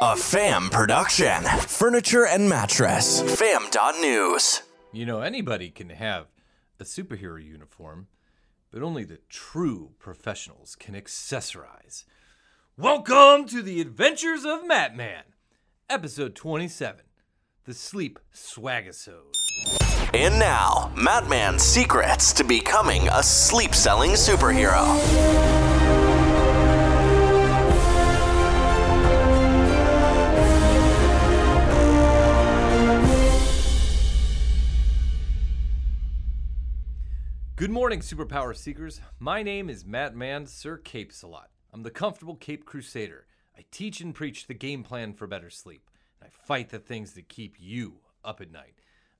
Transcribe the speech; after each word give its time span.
A 0.00 0.14
fam 0.14 0.70
production. 0.70 1.42
Furniture 1.42 2.24
and 2.24 2.48
mattress. 2.48 3.20
Fam.news. 3.36 4.62
You 4.92 5.04
know, 5.04 5.22
anybody 5.22 5.70
can 5.70 5.90
have 5.90 6.26
a 6.78 6.84
superhero 6.84 7.44
uniform, 7.44 8.06
but 8.70 8.80
only 8.80 9.02
the 9.02 9.18
true 9.28 9.90
professionals 9.98 10.76
can 10.76 10.94
accessorize. 10.94 12.04
Welcome 12.76 13.48
to 13.48 13.60
the 13.60 13.80
Adventures 13.80 14.44
of 14.44 14.62
Mattman, 14.62 15.22
episode 15.90 16.36
27, 16.36 17.00
the 17.64 17.74
Sleep 17.74 18.20
Swagisode. 18.32 19.34
And 20.14 20.38
now, 20.38 20.92
Mattman's 20.94 21.64
secrets 21.64 22.32
to 22.34 22.44
becoming 22.44 23.08
a 23.08 23.20
sleep 23.20 23.74
selling 23.74 24.12
superhero. 24.12 25.77
Good 37.58 37.72
morning, 37.72 37.98
superpower 37.98 38.56
seekers. 38.56 39.00
My 39.18 39.42
name 39.42 39.68
is 39.68 39.82
Mattman 39.82 40.46
Sir 40.46 40.76
Cape 40.76 41.10
Salot. 41.10 41.48
I'm 41.72 41.82
the 41.82 41.90
comfortable 41.90 42.36
Cape 42.36 42.64
Crusader. 42.64 43.26
I 43.58 43.64
teach 43.72 44.00
and 44.00 44.14
preach 44.14 44.46
the 44.46 44.54
game 44.54 44.84
plan 44.84 45.12
for 45.12 45.26
better 45.26 45.50
sleep, 45.50 45.90
and 46.20 46.28
I 46.28 46.46
fight 46.46 46.68
the 46.68 46.78
things 46.78 47.14
that 47.14 47.28
keep 47.28 47.56
you 47.58 47.94
up 48.24 48.40
at 48.40 48.52
night. 48.52 48.74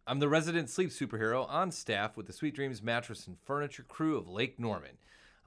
I'm 0.07 0.21
the 0.21 0.29
resident 0.29 0.71
sleep 0.71 0.91
superhero 0.91 1.51
on 1.51 1.73
staff 1.73 2.17
with 2.17 2.29
the 2.29 2.33
Sweet 2.33 2.55
Dreams 2.55 2.81
Mattress 2.81 3.27
and 3.27 3.37
Furniture 3.45 3.83
crew 3.83 4.17
of 4.17 4.29
Lake 4.29 4.61
Norman. 4.61 4.99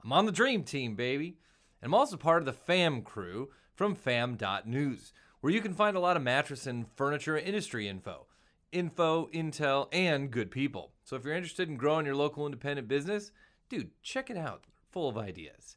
I'm 0.04 0.12
on 0.12 0.26
the 0.26 0.30
Dream 0.30 0.62
Team, 0.62 0.94
baby. 0.94 1.38
And 1.80 1.88
I'm 1.88 1.94
also 1.94 2.18
part 2.18 2.42
of 2.42 2.44
the 2.44 2.52
FAM 2.52 3.00
crew 3.00 3.52
from 3.74 3.94
fam.news, 3.94 5.14
where 5.40 5.52
you 5.52 5.62
can 5.62 5.72
find 5.72 5.96
a 5.96 6.00
lot 6.00 6.18
of 6.18 6.22
mattress 6.22 6.66
and 6.66 6.86
furniture 6.94 7.38
industry 7.38 7.88
info 7.88 8.26
info, 8.72 9.28
intel, 9.32 9.88
and 9.92 10.30
good 10.30 10.50
people. 10.50 10.92
So 11.04 11.16
if 11.16 11.24
you're 11.24 11.34
interested 11.34 11.68
in 11.68 11.76
growing 11.76 12.06
your 12.06 12.16
local 12.16 12.46
independent 12.46 12.88
business, 12.88 13.30
dude, 13.68 13.90
check 14.02 14.30
it 14.30 14.36
out. 14.36 14.64
Full 14.90 15.08
of 15.08 15.16
ideas. 15.16 15.76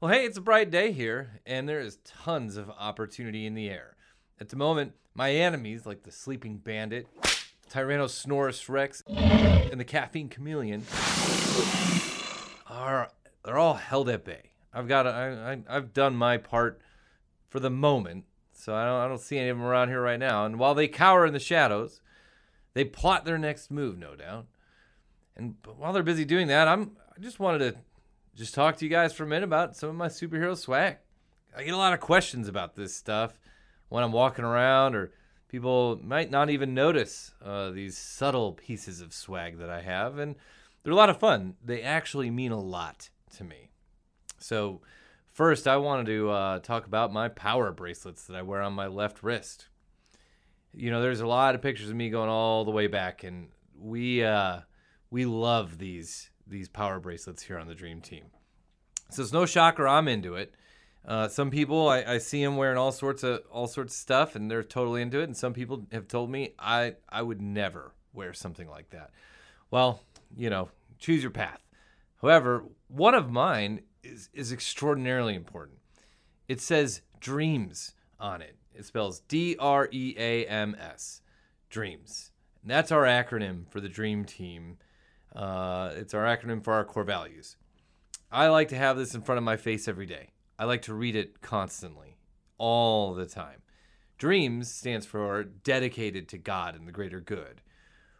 Well, 0.00 0.10
hey, 0.10 0.24
it's 0.24 0.38
a 0.38 0.40
bright 0.40 0.70
day 0.70 0.92
here, 0.92 1.40
and 1.44 1.68
there 1.68 1.80
is 1.80 1.98
tons 2.04 2.56
of 2.56 2.70
opportunity 2.70 3.44
in 3.44 3.54
the 3.54 3.68
air. 3.68 3.96
At 4.40 4.48
the 4.48 4.56
moment, 4.56 4.94
my 5.14 5.32
enemies, 5.32 5.84
like 5.84 6.04
the 6.04 6.10
sleeping 6.10 6.56
bandit, 6.56 7.06
Tyrannosaurus 7.70 8.68
Rex, 8.68 9.02
and 9.06 9.78
the 9.78 9.84
caffeine 9.84 10.28
chameleon, 10.28 10.84
are 12.66 13.10
they're 13.44 13.58
all 13.58 13.74
held 13.74 14.08
at 14.08 14.24
bay. 14.24 14.50
I've 14.72 14.88
got 14.88 15.06
I, 15.06 15.52
I 15.52 15.58
I've 15.68 15.92
done 15.92 16.16
my 16.16 16.38
part 16.38 16.80
for 17.48 17.60
the 17.60 17.70
moment, 17.70 18.24
so 18.52 18.74
I 18.74 18.84
don't 18.84 19.00
I 19.00 19.08
don't 19.08 19.20
see 19.20 19.38
any 19.38 19.50
of 19.50 19.58
them 19.58 19.66
around 19.66 19.88
here 19.88 20.00
right 20.00 20.18
now. 20.18 20.46
And 20.46 20.58
while 20.58 20.74
they 20.74 20.88
cower 20.88 21.26
in 21.26 21.32
the 21.32 21.38
shadows, 21.38 22.00
they 22.74 22.84
plot 22.84 23.24
their 23.24 23.38
next 23.38 23.70
move, 23.70 23.98
no 23.98 24.14
doubt. 24.14 24.46
And 25.36 25.56
while 25.76 25.92
they're 25.92 26.02
busy 26.02 26.24
doing 26.24 26.48
that, 26.48 26.68
I'm 26.68 26.92
I 27.16 27.20
just 27.20 27.40
wanted 27.40 27.58
to 27.58 27.80
just 28.34 28.54
talk 28.54 28.76
to 28.76 28.84
you 28.84 28.90
guys 28.90 29.12
for 29.12 29.24
a 29.24 29.26
minute 29.26 29.44
about 29.44 29.76
some 29.76 29.90
of 29.90 29.96
my 29.96 30.08
superhero 30.08 30.56
swag. 30.56 30.98
I 31.56 31.64
get 31.64 31.74
a 31.74 31.78
lot 31.78 31.92
of 31.92 32.00
questions 32.00 32.48
about 32.48 32.76
this 32.76 32.94
stuff 32.94 33.38
when 33.88 34.04
I'm 34.04 34.12
walking 34.12 34.44
around, 34.44 34.94
or 34.94 35.12
people 35.48 35.98
might 36.02 36.30
not 36.30 36.48
even 36.48 36.74
notice 36.74 37.32
uh, 37.44 37.70
these 37.70 37.98
subtle 37.98 38.52
pieces 38.52 39.00
of 39.00 39.12
swag 39.12 39.58
that 39.58 39.68
I 39.68 39.82
have, 39.82 40.18
and 40.18 40.36
they're 40.82 40.92
a 40.92 40.96
lot 40.96 41.10
of 41.10 41.18
fun. 41.18 41.54
They 41.64 41.82
actually 41.82 42.30
mean 42.30 42.52
a 42.52 42.60
lot 42.60 43.10
to 43.36 43.44
me. 43.44 43.70
So, 44.38 44.80
first, 45.32 45.66
I 45.66 45.76
wanted 45.76 46.06
to 46.06 46.30
uh, 46.30 46.58
talk 46.60 46.86
about 46.86 47.12
my 47.12 47.28
power 47.28 47.72
bracelets 47.72 48.24
that 48.24 48.36
I 48.36 48.42
wear 48.42 48.62
on 48.62 48.72
my 48.72 48.86
left 48.86 49.22
wrist 49.22 49.66
you 50.74 50.90
know, 50.90 51.00
there's 51.02 51.20
a 51.20 51.26
lot 51.26 51.54
of 51.54 51.62
pictures 51.62 51.90
of 51.90 51.96
me 51.96 52.10
going 52.10 52.28
all 52.28 52.64
the 52.64 52.70
way 52.70 52.86
back, 52.86 53.24
and 53.24 53.48
we 53.78 54.24
uh, 54.24 54.60
we 55.10 55.24
love 55.24 55.78
these 55.78 56.30
these 56.46 56.68
power 56.68 57.00
bracelets 57.00 57.42
here 57.42 57.58
on 57.58 57.66
the 57.66 57.74
Dream 57.74 58.00
Team. 58.00 58.24
So 59.10 59.22
it's 59.22 59.32
no 59.32 59.46
shocker 59.46 59.88
I'm 59.88 60.08
into 60.08 60.36
it. 60.36 60.54
Uh, 61.04 61.28
some 61.28 61.50
people 61.50 61.88
I, 61.88 62.02
I 62.02 62.18
see 62.18 62.44
them 62.44 62.56
wearing 62.56 62.78
all 62.78 62.92
sorts 62.92 63.22
of 63.22 63.42
all 63.50 63.66
sorts 63.66 63.94
of 63.94 63.98
stuff, 63.98 64.36
and 64.36 64.50
they're 64.50 64.62
totally 64.62 65.02
into 65.02 65.20
it. 65.20 65.24
And 65.24 65.36
some 65.36 65.52
people 65.52 65.86
have 65.92 66.08
told 66.08 66.30
me 66.30 66.54
I 66.58 66.94
I 67.08 67.22
would 67.22 67.40
never 67.40 67.92
wear 68.12 68.32
something 68.32 68.68
like 68.68 68.90
that. 68.90 69.10
Well, 69.70 70.02
you 70.36 70.50
know, 70.50 70.68
choose 70.98 71.22
your 71.22 71.30
path. 71.30 71.60
However, 72.20 72.64
one 72.88 73.14
of 73.14 73.30
mine 73.30 73.82
is 74.02 74.28
is 74.32 74.52
extraordinarily 74.52 75.34
important. 75.34 75.78
It 76.48 76.60
says 76.60 77.02
dreams 77.20 77.94
on 78.18 78.42
it. 78.42 78.56
It 78.74 78.84
spells 78.86 79.20
D 79.20 79.56
R 79.58 79.88
E 79.90 80.14
A 80.18 80.46
M 80.46 80.76
S, 80.78 81.22
dreams. 81.68 82.30
And 82.62 82.70
that's 82.70 82.92
our 82.92 83.04
acronym 83.04 83.70
for 83.70 83.80
the 83.80 83.88
Dream 83.88 84.24
Team. 84.24 84.78
Uh, 85.34 85.92
it's 85.94 86.14
our 86.14 86.24
acronym 86.24 86.62
for 86.62 86.72
our 86.72 86.84
core 86.84 87.04
values. 87.04 87.56
I 88.30 88.48
like 88.48 88.68
to 88.68 88.76
have 88.76 88.96
this 88.96 89.14
in 89.14 89.22
front 89.22 89.38
of 89.38 89.44
my 89.44 89.56
face 89.56 89.88
every 89.88 90.06
day. 90.06 90.30
I 90.58 90.64
like 90.64 90.82
to 90.82 90.94
read 90.94 91.16
it 91.16 91.40
constantly, 91.40 92.16
all 92.58 93.14
the 93.14 93.26
time. 93.26 93.62
Dreams 94.18 94.70
stands 94.70 95.06
for 95.06 95.42
dedicated 95.42 96.28
to 96.28 96.38
God 96.38 96.76
and 96.76 96.86
the 96.86 96.92
greater 96.92 97.20
good. 97.20 97.62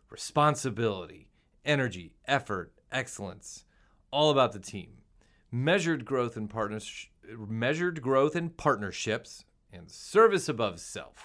Responsibility, 0.09 1.29
energy, 1.65 2.15
effort, 2.27 2.73
excellence, 2.91 3.65
all 4.11 4.31
about 4.31 4.53
the 4.53 4.59
team. 4.59 5.03
Measured 5.53 6.05
growth 6.05 6.37
and 6.37 6.49
partners, 6.49 7.09
measured 7.29 8.01
growth 8.01 8.35
and 8.35 8.57
partnerships, 8.57 9.45
and 9.73 9.91
service 9.91 10.49
above 10.49 10.81
self. 10.81 11.25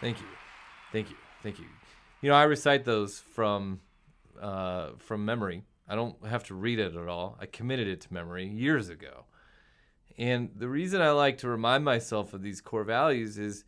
Thank 0.00 0.20
you. 0.20 0.26
Thank 0.92 1.10
you. 1.10 1.16
Thank 1.42 1.58
you. 1.58 1.66
You 2.20 2.30
know, 2.30 2.36
I 2.36 2.44
recite 2.44 2.84
those 2.84 3.18
from 3.18 3.80
uh, 4.40 4.90
from 4.98 5.24
memory. 5.24 5.64
I 5.88 5.94
don't 5.94 6.24
have 6.26 6.44
to 6.44 6.54
read 6.54 6.78
it 6.78 6.94
at 6.94 7.08
all. 7.08 7.36
I 7.40 7.46
committed 7.46 7.88
it 7.88 8.00
to 8.02 8.12
memory 8.12 8.46
years 8.46 8.88
ago. 8.88 9.24
And 10.18 10.50
the 10.54 10.68
reason 10.68 11.00
I 11.00 11.10
like 11.12 11.38
to 11.38 11.48
remind 11.48 11.84
myself 11.84 12.34
of 12.34 12.42
these 12.42 12.60
core 12.60 12.84
values 12.84 13.38
is 13.38 13.64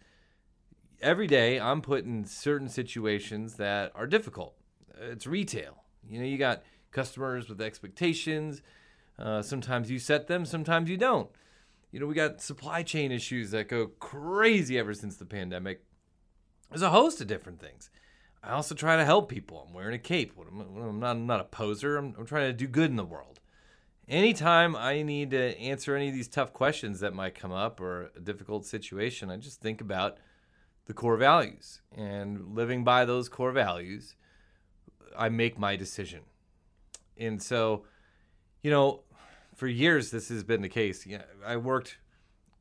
every 1.01 1.27
day 1.27 1.59
I'm 1.59 1.81
put 1.81 2.05
in 2.05 2.25
certain 2.25 2.69
situations 2.69 3.55
that 3.55 3.93
are 3.95 4.07
difficult. 4.07 4.55
It's 5.01 5.27
retail. 5.27 5.85
You 6.09 6.19
know, 6.19 6.27
you 6.27 6.37
got 6.39 6.63
customers 6.91 7.49
with 7.49 7.61
expectations, 7.61 8.63
uh, 9.21 9.43
sometimes 9.43 9.91
you 9.91 9.99
set 9.99 10.27
them, 10.27 10.45
sometimes 10.45 10.89
you 10.89 10.97
don't. 10.97 11.31
You 11.93 12.01
know, 12.01 12.07
we 12.07 12.15
got 12.15 12.41
supply 12.41 12.83
chain 12.83 13.13
issues 13.13 13.51
that 13.51 13.69
go 13.69 13.89
crazy 13.99 14.79
ever 14.79 14.95
since 14.95 15.17
the 15.17 15.25
pandemic. 15.25 15.85
There's 16.71 16.83
a 16.83 16.91
host 16.91 17.21
of 17.21 17.27
different 17.27 17.61
things. 17.61 17.91
I 18.43 18.53
also 18.53 18.75
try 18.75 18.97
to 18.97 19.05
help 19.05 19.29
people. 19.29 19.67
I'm 19.67 19.75
wearing 19.75 19.95
a 19.95 19.99
cape. 19.99 20.33
I'm 20.39 21.01
not, 21.01 21.11
I'm 21.11 21.27
not 21.27 21.41
a 21.41 21.45
poser. 21.45 21.97
I'm, 21.97 22.15
I'm 22.19 22.27
trying 22.27 22.49
to 22.49 22.53
do 22.53 22.67
good 22.67 22.91
in 22.91 22.97
the 22.97 23.05
world. 23.05 23.41
Anytime 24.09 24.75
I 24.75 25.03
need 25.03 25.31
to 25.33 25.59
answer 25.59 25.95
any 25.95 26.09
of 26.09 26.15
these 26.15 26.29
tough 26.29 26.53
questions 26.53 27.01
that 27.01 27.13
might 27.13 27.35
come 27.35 27.53
up 27.53 27.81
or 27.81 28.11
a 28.17 28.21
difficult 28.21 28.65
situation, 28.67 29.31
I 29.31 29.37
just 29.37 29.61
think 29.61 29.81
about 29.81 30.19
the 30.87 30.95
core 30.95 31.17
values. 31.17 31.83
And 31.95 32.55
living 32.55 32.83
by 32.83 33.05
those 33.05 33.29
core 33.29 33.53
values, 33.53 34.17
I 35.17 35.29
make 35.29 35.59
my 35.59 35.77
decision. 35.77 36.21
And 37.17 37.43
so, 37.43 37.85
you 38.63 38.71
know, 38.71 39.03
for 39.61 39.69
years 39.69 40.11
this 40.11 40.31
has 40.31 40.43
been 40.43 40.63
the 40.63 40.71
case. 40.71 41.05
Yeah, 41.05 41.25
I 41.47 41.59
worked 41.59 41.99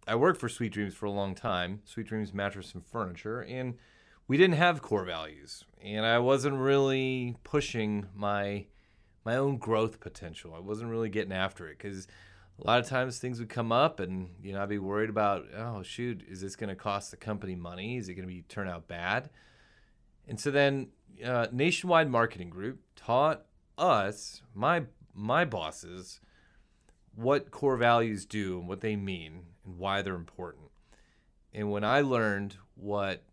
I 0.06 0.16
worked 0.16 0.38
for 0.38 0.50
Sweet 0.50 0.74
Dreams 0.74 0.94
for 0.94 1.06
a 1.06 1.12
long 1.12 1.34
time, 1.34 1.82
Sweet 1.86 2.08
Dreams 2.08 2.34
Mattress 2.34 2.74
and 2.74 2.86
Furniture, 2.86 3.42
and 3.42 3.76
we 4.28 4.36
didn't 4.36 4.58
have 4.58 4.82
core 4.82 5.06
values, 5.06 5.64
and 5.82 6.06
I 6.06 6.20
wasn't 6.20 6.58
really 6.58 7.38
pushing 7.46 8.08
my 8.14 8.66
my 9.24 9.38
own 9.38 9.58
growth 9.60 10.02
potential. 10.02 10.54
I 10.54 10.60
wasn't 10.60 10.90
really 10.90 11.08
getting 11.08 11.32
after 11.32 11.70
it 11.70 11.78
because 11.78 12.06
a 12.62 12.68
lot 12.68 12.82
of 12.82 12.88
times 12.88 13.18
things 13.18 13.40
would 13.40 13.48
come 13.48 13.72
up, 13.72 14.01
and 14.01 14.31
you 14.44 14.51
know 14.51 14.62
I'd 14.62 14.68
be 14.68 14.78
worried 14.78 15.10
about, 15.10 15.46
oh 15.56 15.81
shoot, 15.84 16.22
is 16.28 16.42
this 16.42 16.57
going 16.57 16.69
to 16.69 16.75
cost 16.75 17.12
the 17.12 17.18
company 17.18 17.56
money? 17.56 17.96
Is 17.96 18.10
it 18.10 18.16
going 18.16 18.28
to 18.28 18.34
be 18.34 18.42
turn 18.42 18.68
out 18.68 18.90
bad? 18.90 19.30
And 20.28 20.38
so 20.38 20.51
then 20.51 20.90
uh, 21.25 21.48
Nationwide 21.50 22.10
Marketing 22.10 22.50
Group 22.50 22.81
taught 22.98 23.46
us, 23.78 24.42
my 24.54 24.84
my 25.13 25.46
bosses, 25.46 26.19
what 27.19 27.51
core 27.51 27.75
values 27.75 28.25
do 28.25 28.57
and 28.60 28.68
what 28.68 28.80
they 28.80 28.95
mean 28.95 29.42
and 29.66 29.77
why 29.77 30.01
they're 30.01 30.16
important. 30.16 30.71
And 31.54 31.69
when 31.69 31.83
I 31.83 32.00
learned 32.00 32.56
what 32.75 33.24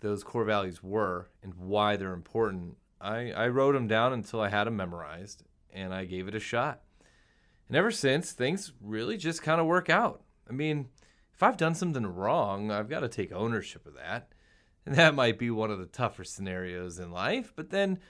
those 0.00 0.22
core 0.22 0.44
values 0.44 0.82
were 0.82 1.30
and 1.42 1.54
why 1.54 1.96
they're 1.96 2.12
important, 2.12 2.76
I, 3.00 3.30
I 3.32 3.48
wrote 3.48 3.72
them 3.72 3.88
down 3.88 4.12
until 4.12 4.42
I 4.42 4.50
had 4.50 4.64
them 4.64 4.76
memorized 4.76 5.42
and 5.72 5.94
I 5.94 6.04
gave 6.04 6.28
it 6.28 6.34
a 6.34 6.40
shot. 6.40 6.82
And 7.68 7.76
ever 7.76 7.90
since, 7.90 8.32
things 8.32 8.72
really 8.80 9.16
just 9.16 9.42
kind 9.42 9.60
of 9.60 9.66
work 9.66 9.88
out. 9.88 10.22
I 10.48 10.52
mean, 10.52 10.88
if 11.32 11.42
I've 11.42 11.56
done 11.56 11.74
something 11.74 12.06
wrong, 12.06 12.70
I've 12.70 12.90
got 12.90 13.00
to 13.00 13.08
take 13.08 13.32
ownership 13.32 13.86
of 13.86 13.94
that. 13.94 14.32
And 14.84 14.94
that 14.96 15.14
might 15.14 15.38
be 15.38 15.50
one 15.50 15.70
of 15.70 15.78
the 15.78 15.86
tougher 15.86 16.24
scenarios 16.24 16.98
in 16.98 17.10
life, 17.10 17.52
but 17.56 17.70
then 17.70 18.00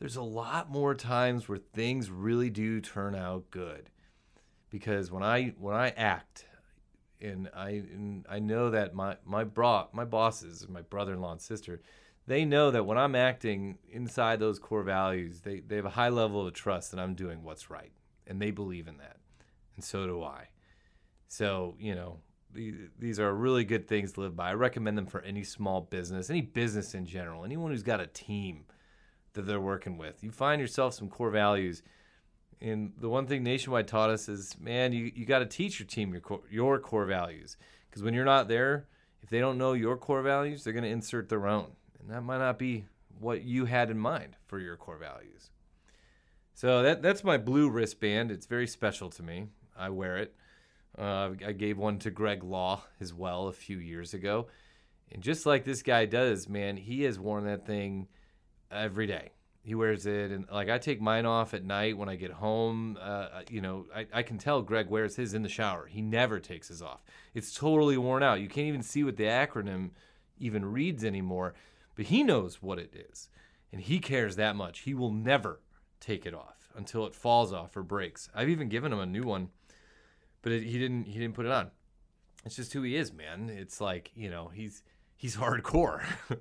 there's 0.00 0.16
a 0.16 0.22
lot 0.22 0.70
more 0.70 0.94
times 0.94 1.48
where 1.48 1.58
things 1.58 2.10
really 2.10 2.50
do 2.50 2.80
turn 2.80 3.14
out 3.14 3.50
good 3.50 3.90
because 4.70 5.10
when 5.10 5.22
I 5.22 5.54
when 5.58 5.76
I 5.76 5.90
act, 5.90 6.46
and 7.20 7.50
I 7.54 7.70
and 7.70 8.26
I 8.28 8.38
know 8.38 8.70
that 8.70 8.94
my 8.94 9.16
my 9.24 9.44
bro 9.44 9.88
my 9.92 10.04
bosses, 10.04 10.66
my 10.68 10.82
brother-in-law 10.82 11.32
and 11.32 11.40
sister, 11.40 11.80
they 12.26 12.44
know 12.44 12.70
that 12.70 12.86
when 12.86 12.98
I'm 12.98 13.14
acting 13.14 13.78
inside 13.90 14.40
those 14.40 14.58
core 14.58 14.82
values, 14.82 15.40
they 15.40 15.60
they 15.60 15.76
have 15.76 15.86
a 15.86 15.90
high 15.90 16.08
level 16.08 16.46
of 16.46 16.54
trust 16.54 16.90
that 16.92 17.00
I'm 17.00 17.14
doing 17.14 17.42
what's 17.42 17.70
right, 17.70 17.92
and 18.26 18.40
they 18.40 18.50
believe 18.50 18.88
in 18.88 18.98
that, 18.98 19.16
and 19.74 19.84
so 19.84 20.06
do 20.06 20.22
I. 20.22 20.48
So 21.28 21.74
you 21.78 21.94
know. 21.94 22.20
These 22.52 23.20
are 23.20 23.32
really 23.32 23.62
good 23.62 23.86
things 23.86 24.10
to 24.14 24.22
live 24.22 24.34
by. 24.34 24.50
I 24.50 24.54
recommend 24.54 24.98
them 24.98 25.06
for 25.06 25.20
any 25.20 25.44
small 25.44 25.82
business, 25.82 26.30
any 26.30 26.40
business 26.40 26.94
in 26.94 27.06
general, 27.06 27.44
anyone 27.44 27.70
who's 27.70 27.84
got 27.84 28.00
a 28.00 28.08
team 28.08 28.64
that 29.34 29.42
they're 29.42 29.60
working 29.60 29.98
with. 29.98 30.24
You 30.24 30.32
find 30.32 30.60
yourself 30.60 30.94
some 30.94 31.08
core 31.08 31.30
values 31.30 31.84
and 32.62 32.92
the 32.98 33.08
one 33.08 33.26
thing 33.26 33.42
Nationwide 33.42 33.88
taught 33.88 34.10
us 34.10 34.28
is, 34.28 34.54
man, 34.60 34.92
you, 34.92 35.10
you 35.14 35.24
got 35.24 35.38
to 35.38 35.46
teach 35.46 35.78
your 35.78 35.86
team 35.86 36.12
your 36.12 36.20
core, 36.20 36.42
your 36.50 36.78
core 36.78 37.06
values. 37.06 37.56
Because 37.88 38.02
when 38.02 38.12
you're 38.12 38.24
not 38.24 38.48
there, 38.48 38.86
if 39.22 39.30
they 39.30 39.40
don't 39.40 39.58
know 39.58 39.72
your 39.72 39.96
core 39.96 40.22
values, 40.22 40.62
they're 40.62 40.72
going 40.72 40.84
to 40.84 40.90
insert 40.90 41.28
their 41.28 41.46
own. 41.46 41.72
And 41.98 42.10
that 42.10 42.22
might 42.22 42.38
not 42.38 42.58
be 42.58 42.86
what 43.18 43.42
you 43.42 43.64
had 43.64 43.90
in 43.90 43.98
mind 43.98 44.36
for 44.46 44.58
your 44.58 44.76
core 44.76 44.98
values. 44.98 45.50
So 46.54 46.82
that 46.82 47.00
that's 47.00 47.24
my 47.24 47.38
blue 47.38 47.70
wristband. 47.70 48.30
It's 48.30 48.46
very 48.46 48.66
special 48.66 49.08
to 49.10 49.22
me. 49.22 49.46
I 49.78 49.88
wear 49.88 50.18
it. 50.18 50.34
Uh, 50.98 51.30
I 51.46 51.52
gave 51.52 51.78
one 51.78 51.98
to 52.00 52.10
Greg 52.10 52.42
Law 52.42 52.82
as 53.00 53.14
well 53.14 53.48
a 53.48 53.52
few 53.52 53.78
years 53.78 54.12
ago. 54.12 54.48
And 55.10 55.22
just 55.22 55.46
like 55.46 55.64
this 55.64 55.82
guy 55.82 56.04
does, 56.04 56.48
man, 56.48 56.76
he 56.76 57.02
has 57.04 57.18
worn 57.18 57.44
that 57.46 57.66
thing 57.66 58.08
every 58.70 59.06
day 59.06 59.30
he 59.62 59.74
wears 59.74 60.06
it 60.06 60.30
and 60.30 60.46
like 60.50 60.68
i 60.68 60.78
take 60.78 61.00
mine 61.00 61.26
off 61.26 61.52
at 61.52 61.64
night 61.64 61.96
when 61.96 62.08
i 62.08 62.16
get 62.16 62.32
home 62.32 62.96
uh, 63.00 63.04
uh, 63.04 63.42
you 63.50 63.60
know 63.60 63.86
I, 63.94 64.06
I 64.12 64.22
can 64.22 64.38
tell 64.38 64.62
greg 64.62 64.88
wears 64.88 65.16
his 65.16 65.34
in 65.34 65.42
the 65.42 65.48
shower. 65.48 65.86
He 65.86 66.00
never 66.00 66.40
takes 66.40 66.68
his 66.68 66.82
off. 66.82 67.04
It's 67.34 67.54
totally 67.54 67.96
worn 67.96 68.22
out. 68.22 68.40
You 68.40 68.48
can't 68.48 68.66
even 68.66 68.82
see 68.82 69.04
what 69.04 69.16
the 69.16 69.24
acronym 69.24 69.90
even 70.38 70.64
reads 70.64 71.04
anymore 71.04 71.54
but 71.94 72.06
he 72.06 72.22
knows 72.22 72.62
what 72.62 72.78
it 72.78 72.94
is 73.10 73.28
and 73.72 73.82
he 73.82 73.98
cares 73.98 74.36
that 74.36 74.56
much. 74.56 74.80
He 74.80 74.94
will 74.94 75.12
never 75.12 75.60
take 76.00 76.26
it 76.26 76.34
off 76.34 76.70
until 76.74 77.06
it 77.06 77.14
falls 77.14 77.52
off 77.52 77.76
or 77.76 77.82
breaks. 77.82 78.28
I've 78.34 78.48
even 78.48 78.68
given 78.68 78.92
him 78.92 79.00
a 79.00 79.06
new 79.06 79.24
one 79.24 79.50
but 80.42 80.52
it, 80.52 80.62
he 80.62 80.78
didn't 80.78 81.04
he 81.04 81.18
didn't 81.18 81.34
put 81.34 81.46
it 81.46 81.52
on. 81.52 81.70
It's 82.44 82.56
just 82.56 82.72
who 82.72 82.82
he 82.82 82.96
is 82.96 83.12
man. 83.12 83.50
It's 83.50 83.80
like 83.80 84.10
you 84.14 84.30
know 84.30 84.48
he's 84.48 84.82
he's 85.16 85.36
hardcore 85.36 86.02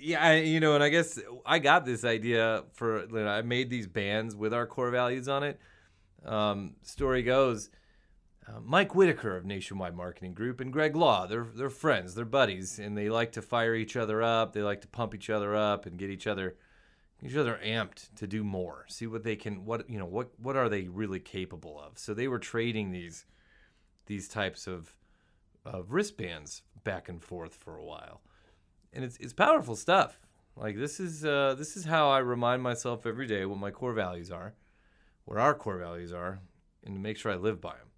yeah, 0.00 0.22
I, 0.22 0.34
you 0.36 0.60
know, 0.60 0.74
and 0.74 0.82
I 0.82 0.88
guess 0.88 1.18
I 1.44 1.58
got 1.58 1.84
this 1.84 2.04
idea 2.04 2.64
for 2.72 3.02
you 3.02 3.08
know, 3.08 3.28
I 3.28 3.42
made 3.42 3.70
these 3.70 3.86
bands 3.86 4.34
with 4.34 4.54
our 4.54 4.66
core 4.66 4.90
values 4.90 5.28
on 5.28 5.42
it. 5.42 5.60
Um, 6.24 6.76
story 6.82 7.22
goes, 7.22 7.70
uh, 8.48 8.60
Mike 8.62 8.94
Whitaker 8.94 9.36
of 9.36 9.44
Nationwide 9.44 9.94
Marketing 9.94 10.34
Group 10.34 10.60
and 10.60 10.72
Greg 10.72 10.96
Law, 10.96 11.26
they're 11.26 11.46
they're 11.54 11.70
friends, 11.70 12.14
they're 12.14 12.24
buddies, 12.24 12.78
and 12.78 12.96
they 12.96 13.10
like 13.10 13.32
to 13.32 13.42
fire 13.42 13.74
each 13.74 13.96
other 13.96 14.22
up. 14.22 14.52
They 14.52 14.62
like 14.62 14.80
to 14.82 14.88
pump 14.88 15.14
each 15.14 15.30
other 15.30 15.54
up 15.54 15.86
and 15.86 15.98
get 15.98 16.10
each 16.10 16.26
other 16.26 16.56
each 17.22 17.36
other 17.36 17.60
amped 17.62 18.14
to 18.16 18.26
do 18.26 18.42
more. 18.42 18.86
See 18.88 19.06
what 19.06 19.22
they 19.22 19.36
can 19.36 19.64
what 19.64 19.88
you 19.88 19.98
know 19.98 20.06
what 20.06 20.30
what 20.40 20.56
are 20.56 20.68
they 20.68 20.88
really 20.88 21.20
capable 21.20 21.78
of. 21.78 21.98
So 21.98 22.14
they 22.14 22.28
were 22.28 22.38
trading 22.38 22.90
these 22.90 23.26
these 24.06 24.28
types 24.28 24.66
of 24.66 24.96
of 25.64 25.92
wristbands 25.92 26.62
back 26.84 27.08
and 27.10 27.22
forth 27.22 27.54
for 27.54 27.76
a 27.76 27.84
while 27.84 28.22
and 28.92 29.04
it's 29.04 29.16
it's 29.18 29.32
powerful 29.32 29.76
stuff. 29.76 30.18
Like 30.56 30.76
this 30.76 31.00
is 31.00 31.24
uh, 31.24 31.54
this 31.56 31.76
is 31.76 31.84
how 31.84 32.10
I 32.10 32.18
remind 32.18 32.62
myself 32.62 33.06
every 33.06 33.26
day 33.26 33.44
what 33.44 33.58
my 33.58 33.70
core 33.70 33.92
values 33.92 34.30
are, 34.30 34.54
what 35.24 35.38
our 35.38 35.54
core 35.54 35.78
values 35.78 36.12
are, 36.12 36.40
and 36.84 36.94
to 36.94 37.00
make 37.00 37.16
sure 37.16 37.32
I 37.32 37.36
live 37.36 37.60
by 37.60 37.70
them. 37.70 37.88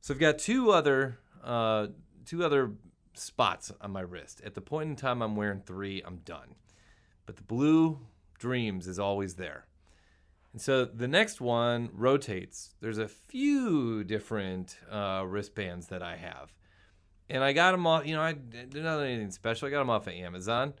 So 0.00 0.14
I've 0.14 0.20
got 0.20 0.38
two 0.38 0.70
other 0.70 1.18
uh, 1.42 1.88
two 2.26 2.44
other 2.44 2.72
spots 3.14 3.72
on 3.80 3.90
my 3.90 4.00
wrist. 4.00 4.40
At 4.44 4.54
the 4.54 4.60
point 4.60 4.90
in 4.90 4.96
time 4.96 5.22
I'm 5.22 5.36
wearing 5.36 5.60
three, 5.60 6.02
I'm 6.04 6.16
done. 6.24 6.56
But 7.26 7.36
the 7.36 7.42
blue 7.42 8.00
dreams 8.38 8.88
is 8.88 8.98
always 8.98 9.34
there. 9.34 9.66
And 10.52 10.60
so 10.60 10.84
the 10.84 11.08
next 11.08 11.40
one 11.40 11.88
rotates. 11.92 12.74
There's 12.80 12.98
a 12.98 13.08
few 13.08 14.04
different 14.04 14.76
uh, 14.90 15.24
wristbands 15.26 15.86
that 15.86 16.02
I 16.02 16.16
have 16.16 16.52
and 17.32 17.42
I 17.42 17.52
got 17.54 17.72
them 17.72 17.86
off. 17.86 18.06
You 18.06 18.14
know, 18.14 18.20
I 18.20 18.34
did 18.34 18.74
not 18.74 19.00
anything 19.00 19.30
special. 19.30 19.66
I 19.66 19.70
got 19.70 19.78
them 19.78 19.90
off 19.90 20.06
of 20.06 20.12
Amazon. 20.12 20.74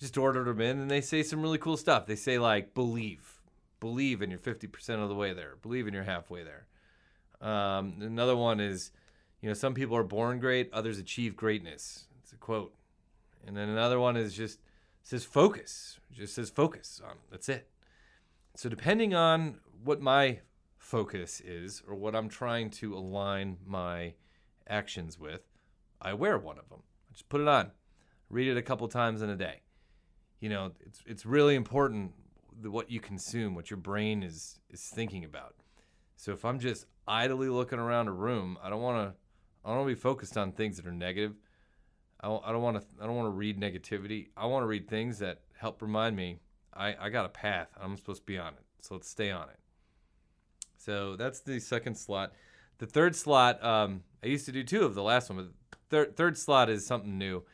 Just 0.00 0.18
ordered 0.18 0.46
them 0.46 0.60
in, 0.60 0.78
and 0.78 0.90
they 0.90 1.00
say 1.00 1.22
some 1.22 1.40
really 1.40 1.58
cool 1.58 1.76
stuff. 1.76 2.06
They 2.06 2.16
say 2.16 2.38
like 2.38 2.74
believe, 2.74 3.40
believe, 3.80 4.20
and 4.20 4.30
you're 4.30 4.38
fifty 4.40 4.66
percent 4.66 5.00
of 5.00 5.08
the 5.08 5.14
way 5.14 5.32
there. 5.32 5.54
Believe, 5.62 5.86
and 5.86 5.94
you're 5.94 6.04
halfway 6.04 6.42
there. 6.42 6.66
Um, 7.40 7.94
another 8.00 8.36
one 8.36 8.58
is, 8.60 8.90
you 9.40 9.48
know, 9.48 9.54
some 9.54 9.74
people 9.74 9.96
are 9.96 10.04
born 10.04 10.40
great, 10.40 10.68
others 10.72 10.98
achieve 10.98 11.36
greatness. 11.36 12.06
It's 12.22 12.32
a 12.32 12.36
quote. 12.36 12.74
And 13.46 13.56
then 13.56 13.68
another 13.68 14.00
one 14.00 14.16
is 14.16 14.34
just 14.34 14.58
says 15.02 15.24
focus. 15.24 16.00
Just 16.12 16.34
says 16.34 16.50
focus 16.50 17.00
on. 17.04 17.16
That's 17.30 17.48
it. 17.48 17.68
So 18.56 18.68
depending 18.68 19.14
on 19.14 19.60
what 19.84 20.00
my 20.00 20.40
focus 20.76 21.40
is 21.40 21.82
or 21.86 21.94
what 21.94 22.16
I'm 22.16 22.28
trying 22.28 22.70
to 22.70 22.96
align 22.96 23.58
my 23.64 24.14
actions 24.68 25.18
with, 25.18 25.42
I 26.00 26.14
wear 26.14 26.38
one 26.38 26.58
of 26.58 26.68
them. 26.68 26.82
I 27.10 27.12
just 27.12 27.28
put 27.28 27.40
it 27.40 27.48
on, 27.48 27.72
read 28.30 28.48
it 28.48 28.56
a 28.56 28.62
couple 28.62 28.86
times 28.88 29.22
in 29.22 29.30
a 29.30 29.36
day. 29.36 29.62
You 30.40 30.48
know, 30.48 30.72
it's 30.80 31.02
it's 31.06 31.26
really 31.26 31.54
important 31.54 32.12
what 32.62 32.90
you 32.90 33.00
consume, 33.00 33.54
what 33.54 33.70
your 33.70 33.76
brain 33.76 34.22
is 34.22 34.60
is 34.70 34.82
thinking 34.82 35.24
about. 35.24 35.54
So 36.16 36.32
if 36.32 36.44
I'm 36.44 36.58
just 36.58 36.86
idly 37.06 37.48
looking 37.48 37.78
around 37.78 38.08
a 38.08 38.12
room, 38.12 38.58
I 38.62 38.70
don't 38.70 38.82
want 38.82 39.08
to 39.08 39.14
I 39.64 39.68
don't 39.68 39.78
want 39.78 39.90
to 39.90 39.94
be 39.94 40.00
focused 40.00 40.36
on 40.36 40.52
things 40.52 40.76
that 40.76 40.86
are 40.86 40.92
negative. 40.92 41.36
I 42.20 42.28
I 42.28 42.52
don't 42.52 42.62
want 42.62 42.80
to 42.80 42.86
I 43.00 43.06
don't 43.06 43.16
want 43.16 43.26
to 43.26 43.36
read 43.36 43.60
negativity. 43.60 44.28
I 44.36 44.46
want 44.46 44.62
to 44.62 44.66
read 44.66 44.88
things 44.88 45.18
that 45.18 45.40
help 45.56 45.82
remind 45.82 46.16
me 46.16 46.38
I, 46.74 46.94
I 47.00 47.08
got 47.08 47.26
a 47.26 47.30
path. 47.30 47.68
I'm 47.80 47.96
supposed 47.96 48.22
to 48.22 48.26
be 48.26 48.38
on 48.38 48.54
it. 48.54 48.64
So 48.80 48.94
let's 48.94 49.08
stay 49.08 49.30
on 49.30 49.48
it. 49.48 49.58
So 50.76 51.16
that's 51.16 51.40
the 51.40 51.58
second 51.58 51.96
slot. 51.96 52.32
The 52.78 52.86
third 52.86 53.16
slot, 53.16 53.62
um, 53.64 54.04
I 54.22 54.28
used 54.28 54.46
to 54.46 54.52
do 54.52 54.62
two 54.62 54.84
of 54.84 54.94
the 54.94 55.02
last 55.02 55.28
one, 55.28 55.38
but 55.38 55.48
third 55.90 56.16
third 56.16 56.38
slot 56.38 56.70
is 56.70 56.86
something 56.86 57.18
new. 57.18 57.44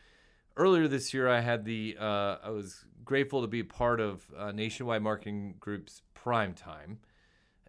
Earlier 0.57 0.87
this 0.87 1.13
year, 1.13 1.29
I 1.29 1.41
had 1.41 1.65
the 1.65 1.97
uh, 1.99 2.37
I 2.43 2.51
was 2.51 2.85
grateful 3.05 3.43
to 3.43 3.49
be 3.49 3.63
part 3.63 4.01
of 4.01 4.27
uh, 4.37 4.53
Nationwide 4.53 5.03
Marketing 5.03 5.55
Group's 5.61 6.03
Prime 6.15 6.55
Time 6.55 6.99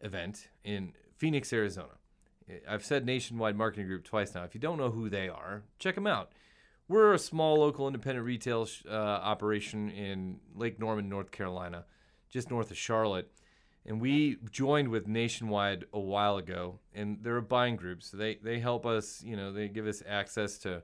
event 0.02 0.50
in 0.64 0.94
Phoenix, 1.18 1.52
Arizona. 1.52 1.94
I've 2.70 2.86
said 2.86 3.06
Nationwide 3.06 3.56
Marketing 3.56 3.88
Group 3.88 4.04
twice 4.04 4.36
now. 4.36 4.44
If 4.44 4.54
you 4.54 4.62
don't 4.62 4.78
know 4.78 4.92
who 4.92 5.10
they 5.10 5.28
are, 5.28 5.64
check 5.80 5.96
them 5.96 6.06
out. 6.06 6.32
We're 6.88 7.14
a 7.14 7.20
small 7.20 7.60
local 7.60 7.88
independent 7.88 8.24
retail 8.24 8.68
uh, 8.88 8.94
operation 8.94 9.90
in 9.90 10.40
Lake 10.54 10.80
Norman, 10.80 11.10
North 11.10 11.32
Carolina, 11.32 11.86
just 12.30 12.52
north 12.52 12.70
of 12.70 12.78
Charlotte 12.78 13.32
and 13.86 14.02
we 14.02 14.38
joined 14.50 14.90
with 14.90 15.08
Nationwide 15.08 15.86
a 15.94 16.00
while 16.00 16.38
ago, 16.38 16.80
and 16.94 17.20
they're 17.22 17.38
a 17.38 17.42
buying 17.42 17.76
group, 17.76 18.02
so 18.02 18.18
they 18.18 18.36
they 18.36 18.60
help 18.60 18.86
us. 18.86 19.22
You 19.24 19.36
know, 19.36 19.52
they 19.52 19.68
give 19.68 19.86
us 19.86 20.02
access 20.08 20.58
to 20.60 20.82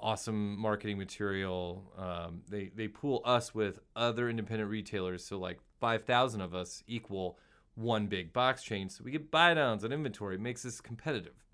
awesome 0.00 0.58
marketing 0.58 0.98
material. 0.98 1.92
Um, 1.96 2.42
they 2.48 2.70
they 2.74 2.86
pool 2.86 3.22
us 3.24 3.54
with 3.54 3.80
other 3.96 4.28
independent 4.28 4.70
retailers, 4.70 5.24
so 5.24 5.38
like 5.38 5.58
five 5.80 6.04
thousand 6.04 6.40
of 6.40 6.54
us 6.54 6.84
equal 6.86 7.38
one 7.74 8.06
big 8.06 8.32
box 8.32 8.62
chain, 8.62 8.88
so 8.88 9.02
we 9.04 9.10
get 9.10 9.30
buy 9.30 9.54
downs 9.54 9.84
on 9.84 9.92
inventory. 9.92 10.36
It 10.36 10.40
makes 10.40 10.64
us 10.64 10.80
competitive, 10.80 11.44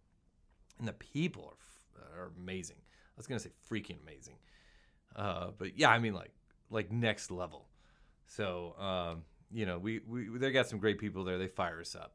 and 0.79 0.87
the 0.87 0.93
people 0.93 1.51
are 1.51 2.21
are 2.21 2.33
amazing. 2.39 2.77
I 2.79 3.17
was 3.17 3.27
gonna 3.27 3.41
say 3.41 3.51
freaking 3.71 4.03
amazing, 4.03 4.37
uh, 5.17 5.51
but 5.57 5.79
yeah, 5.79 5.89
I 5.89 5.99
mean 5.99 6.13
like 6.13 6.35
like 6.69 6.93
next 6.93 7.31
level. 7.31 7.69
So. 8.27 8.75
Um, 8.79 9.23
you 9.55 9.67
know, 9.67 9.79
we, 9.79 10.01
we 10.01 10.27
they 10.37 10.51
got 10.51 10.69
some 10.69 10.81
great 10.81 10.99
people 10.99 11.23
there. 11.23 11.39
They 11.39 11.47
fire 11.47 11.81
us 11.81 11.95
up. 11.95 12.15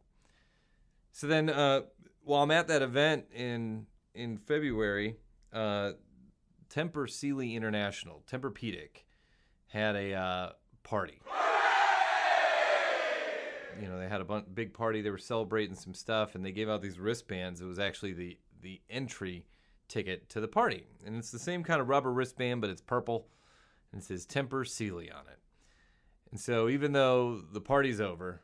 So 1.14 1.26
then, 1.26 1.50
uh, 1.50 1.82
while 2.24 2.44
I'm 2.44 2.52
at 2.52 2.68
that 2.68 2.82
event 2.82 3.26
in 3.34 3.88
in 4.14 4.38
February, 4.38 5.16
uh, 5.54 5.94
Tempur 6.70 7.10
Sealy 7.10 7.56
International, 7.56 8.24
Tempur-Pedic, 8.30 9.06
had 9.68 9.96
a 9.96 10.14
uh, 10.14 10.50
party. 10.84 11.22
You 13.82 13.88
know, 13.88 13.98
they 13.98 14.10
had 14.10 14.20
a 14.20 14.26
bunch, 14.26 14.46
big 14.54 14.74
party. 14.74 15.02
They 15.02 15.10
were 15.10 15.18
celebrating 15.18 15.76
some 15.76 15.94
stuff, 15.94 16.36
and 16.36 16.44
they 16.44 16.52
gave 16.52 16.68
out 16.68 16.82
these 16.82 17.00
wristbands. 17.00 17.62
It 17.62 17.66
was 17.66 17.80
actually 17.80 18.14
the 18.14 18.38
the 18.62 18.82
entry 18.90 19.46
ticket 19.88 20.30
to 20.30 20.42
the 20.42 20.48
party, 20.50 20.86
and 21.06 21.16
it's 21.16 21.32
the 21.32 21.40
same 21.40 21.64
kind 21.64 21.80
of 21.80 21.88
rubber 21.88 22.12
wristband, 22.12 22.60
but 22.60 22.70
it's 22.70 22.82
purple, 22.82 23.30
and 23.94 24.02
it 24.02 24.06
says 24.06 24.26
Tempur 24.26 24.68
Sealy 24.68 25.10
on 25.10 25.22
it. 25.32 25.40
And 26.32 26.40
so 26.40 26.70
even 26.70 26.92
though 26.92 27.42
the 27.52 27.62
party's 27.62 28.00
over, 28.00 28.42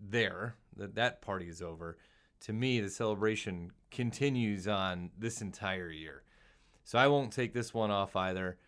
there, 0.00 0.56
that 0.76 0.94
that 0.96 1.22
party 1.22 1.48
is 1.48 1.62
over, 1.62 1.96
to 2.40 2.52
me 2.52 2.80
the 2.80 2.90
celebration 2.90 3.72
continues 3.90 4.66
on 4.66 5.10
this 5.18 5.40
entire 5.40 5.90
year. 5.90 6.22
So 6.84 6.98
I 6.98 7.06
won't 7.06 7.32
take 7.32 7.54
this 7.54 7.72
one 7.72 7.90
off 7.90 8.16
either. 8.16 8.58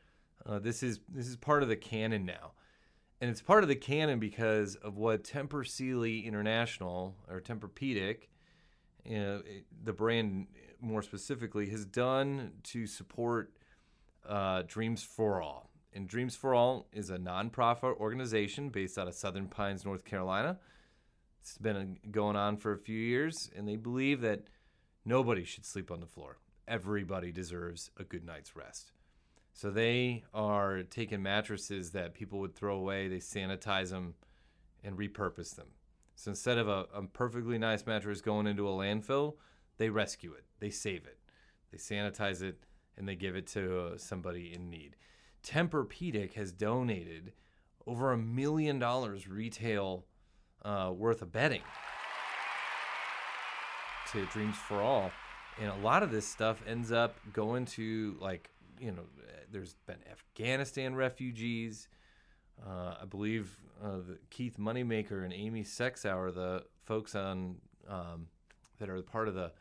Uh, 0.44 0.58
this 0.58 0.82
is 0.82 1.00
this 1.08 1.26
is 1.26 1.36
part 1.36 1.62
of 1.62 1.68
the 1.68 1.76
canon 1.76 2.24
now, 2.24 2.52
and 3.20 3.28
it's 3.28 3.42
part 3.42 3.64
of 3.64 3.68
the 3.68 3.74
canon 3.74 4.20
because 4.20 4.76
of 4.76 4.96
what 4.96 5.24
Tempur 5.24 5.66
Sealy 5.66 6.20
International 6.20 7.16
or 7.28 7.40
Tempur-Pedic 7.40 8.28
uh, 9.10 9.38
the 9.84 9.92
brand 9.92 10.46
more 10.80 11.02
specifically, 11.02 11.68
has 11.70 11.84
done 11.84 12.52
to 12.62 12.86
support 12.86 13.52
uh, 14.28 14.62
Dreams 14.66 15.02
for 15.02 15.40
All. 15.40 15.70
And 15.96 16.06
Dreams 16.06 16.36
for 16.36 16.54
All 16.54 16.88
is 16.92 17.08
a 17.08 17.16
nonprofit 17.16 17.96
organization 17.96 18.68
based 18.68 18.98
out 18.98 19.08
of 19.08 19.14
Southern 19.14 19.48
Pines, 19.48 19.86
North 19.86 20.04
Carolina. 20.04 20.58
It's 21.40 21.56
been 21.56 21.96
going 22.10 22.36
on 22.36 22.58
for 22.58 22.74
a 22.74 22.78
few 22.78 22.98
years, 22.98 23.50
and 23.56 23.66
they 23.66 23.76
believe 23.76 24.20
that 24.20 24.42
nobody 25.06 25.42
should 25.42 25.64
sleep 25.64 25.90
on 25.90 26.00
the 26.00 26.06
floor. 26.06 26.36
Everybody 26.68 27.32
deserves 27.32 27.90
a 27.96 28.04
good 28.04 28.26
night's 28.26 28.54
rest. 28.54 28.92
So 29.54 29.70
they 29.70 30.24
are 30.34 30.82
taking 30.82 31.22
mattresses 31.22 31.92
that 31.92 32.12
people 32.12 32.40
would 32.40 32.54
throw 32.54 32.76
away, 32.76 33.08
they 33.08 33.16
sanitize 33.16 33.88
them 33.88 34.16
and 34.84 34.98
repurpose 34.98 35.56
them. 35.56 35.68
So 36.14 36.30
instead 36.30 36.58
of 36.58 36.68
a, 36.68 36.84
a 36.92 37.04
perfectly 37.04 37.56
nice 37.56 37.86
mattress 37.86 38.20
going 38.20 38.46
into 38.46 38.68
a 38.68 38.72
landfill, 38.72 39.36
they 39.78 39.88
rescue 39.88 40.34
it, 40.34 40.44
they 40.60 40.68
save 40.68 41.06
it, 41.06 41.16
they 41.72 41.78
sanitize 41.78 42.42
it, 42.42 42.64
and 42.98 43.08
they 43.08 43.16
give 43.16 43.34
it 43.34 43.46
to 43.46 43.80
uh, 43.80 43.96
somebody 43.96 44.52
in 44.54 44.68
need. 44.68 44.94
Tempur-Pedic 45.46 46.34
has 46.34 46.52
donated 46.52 47.32
over 47.86 48.12
a 48.12 48.18
million 48.18 48.78
dollars 48.78 49.28
retail 49.28 50.04
uh, 50.64 50.92
worth 50.94 51.22
of 51.22 51.32
bedding 51.32 51.62
to 54.12 54.24
Dreams 54.26 54.56
for 54.56 54.80
All, 54.80 55.10
and 55.60 55.70
a 55.70 55.76
lot 55.76 56.02
of 56.02 56.10
this 56.10 56.26
stuff 56.26 56.62
ends 56.66 56.90
up 56.90 57.16
going 57.32 57.64
to 57.66 58.16
like 58.20 58.50
you 58.80 58.92
know, 58.92 59.02
there's 59.50 59.74
been 59.86 59.98
Afghanistan 60.10 60.94
refugees. 60.94 61.88
Uh, 62.64 62.94
I 63.02 63.04
believe 63.04 63.56
uh, 63.82 63.98
Keith 64.30 64.56
Moneymaker 64.58 65.24
and 65.24 65.32
Amy 65.32 65.62
Sexauer, 65.62 66.34
the 66.34 66.64
folks 66.84 67.14
on 67.14 67.56
um, 67.88 68.28
that 68.78 68.88
are 68.88 69.00
part 69.02 69.28
of 69.28 69.34
the 69.34 69.52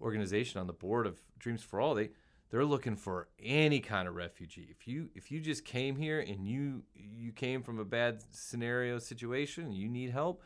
organization 0.00 0.60
on 0.60 0.66
the 0.66 0.72
board 0.72 1.06
of 1.06 1.20
Dreams 1.38 1.62
for 1.62 1.80
All, 1.80 1.94
they 1.94 2.10
they're 2.50 2.64
looking 2.64 2.96
for 2.96 3.28
any 3.42 3.80
kind 3.80 4.08
of 4.08 4.16
refugee. 4.16 4.68
If 4.70 4.88
you 4.88 5.08
if 5.14 5.30
you 5.30 5.40
just 5.40 5.64
came 5.64 5.96
here 5.96 6.20
and 6.20 6.46
you 6.46 6.82
you 6.94 7.32
came 7.32 7.62
from 7.62 7.78
a 7.78 7.84
bad 7.84 8.22
scenario 8.32 8.98
situation 8.98 9.64
and 9.64 9.74
you 9.74 9.88
need 9.88 10.10
help, 10.10 10.42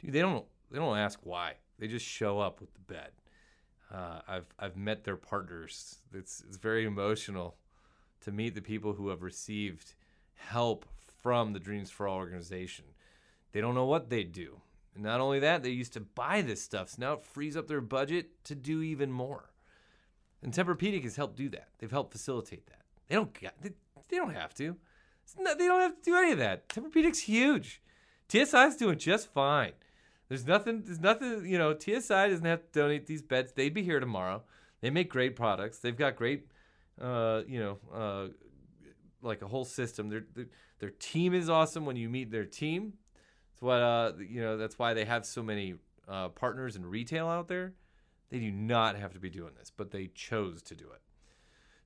dude, 0.00 0.12
they 0.12 0.20
don't 0.20 0.44
they 0.70 0.78
don't 0.78 0.98
ask 0.98 1.20
why. 1.22 1.54
They 1.78 1.86
just 1.86 2.04
show 2.04 2.40
up 2.40 2.60
with 2.60 2.74
the 2.74 2.80
bed. 2.80 3.10
Uh, 3.92 4.20
I've 4.26 4.54
I've 4.58 4.76
met 4.76 5.04
their 5.04 5.16
partners. 5.16 6.00
It's 6.12 6.42
it's 6.46 6.56
very 6.56 6.84
emotional 6.84 7.56
to 8.22 8.32
meet 8.32 8.54
the 8.54 8.60
people 8.60 8.94
who 8.94 9.08
have 9.08 9.22
received 9.22 9.94
help 10.34 10.86
from 11.22 11.52
the 11.52 11.60
Dreams 11.60 11.90
for 11.90 12.08
All 12.08 12.16
organization. 12.16 12.84
They 13.52 13.60
don't 13.60 13.74
know 13.74 13.86
what 13.86 14.10
they 14.10 14.24
do. 14.24 14.60
And 14.94 15.04
not 15.04 15.20
only 15.20 15.38
that, 15.38 15.62
they 15.62 15.70
used 15.70 15.92
to 15.92 16.00
buy 16.00 16.42
this 16.42 16.60
stuff. 16.60 16.90
So 16.90 16.96
now 16.98 17.12
it 17.14 17.22
frees 17.22 17.56
up 17.56 17.68
their 17.68 17.80
budget 17.80 18.44
to 18.44 18.56
do 18.56 18.82
even 18.82 19.12
more. 19.12 19.47
And 20.42 20.52
Tempur-Pedic 20.52 21.02
has 21.02 21.16
helped 21.16 21.36
do 21.36 21.48
that. 21.50 21.68
They've 21.78 21.90
helped 21.90 22.12
facilitate 22.12 22.66
that. 22.66 22.82
They 23.08 23.14
don't 23.14 23.34
they, 23.60 23.70
they 24.08 24.16
don't 24.16 24.34
have 24.34 24.54
to. 24.54 24.76
Not, 25.38 25.58
they 25.58 25.66
don't 25.66 25.80
have 25.80 25.96
to 25.96 26.10
do 26.10 26.16
any 26.16 26.32
of 26.32 26.38
that. 26.38 26.68
Tempur-Pedic's 26.68 27.20
huge. 27.20 27.82
TSI's 28.28 28.76
doing 28.76 28.98
just 28.98 29.32
fine. 29.32 29.72
There's 30.28 30.46
nothing. 30.46 30.82
There's 30.84 31.00
nothing. 31.00 31.46
You 31.46 31.58
know, 31.58 31.76
TSI 31.76 32.28
doesn't 32.28 32.44
have 32.44 32.60
to 32.60 32.80
donate 32.80 33.06
these 33.06 33.22
beds. 33.22 33.52
They'd 33.52 33.72
be 33.72 33.82
here 33.82 34.00
tomorrow. 34.00 34.42
They 34.80 34.90
make 34.90 35.08
great 35.08 35.34
products. 35.34 35.78
They've 35.78 35.96
got 35.96 36.16
great, 36.16 36.46
uh, 37.00 37.42
you 37.46 37.58
know, 37.60 37.78
uh, 37.92 38.28
like 39.22 39.42
a 39.42 39.48
whole 39.48 39.64
system. 39.64 40.10
Their, 40.10 40.24
their 40.34 40.46
their 40.78 40.90
team 40.90 41.34
is 41.34 41.48
awesome. 41.48 41.86
When 41.86 41.96
you 41.96 42.08
meet 42.08 42.30
their 42.30 42.44
team, 42.44 42.92
that's 43.50 43.62
what 43.62 43.80
uh, 43.80 44.12
you 44.18 44.42
know. 44.42 44.58
That's 44.58 44.78
why 44.78 44.92
they 44.92 45.06
have 45.06 45.24
so 45.24 45.42
many 45.42 45.74
uh, 46.06 46.28
partners 46.28 46.76
in 46.76 46.84
retail 46.84 47.26
out 47.26 47.48
there. 47.48 47.72
They 48.30 48.38
do 48.38 48.50
not 48.50 48.96
have 48.96 49.12
to 49.14 49.20
be 49.20 49.30
doing 49.30 49.52
this, 49.58 49.72
but 49.74 49.90
they 49.90 50.08
chose 50.08 50.62
to 50.62 50.74
do 50.74 50.84
it. 50.84 51.00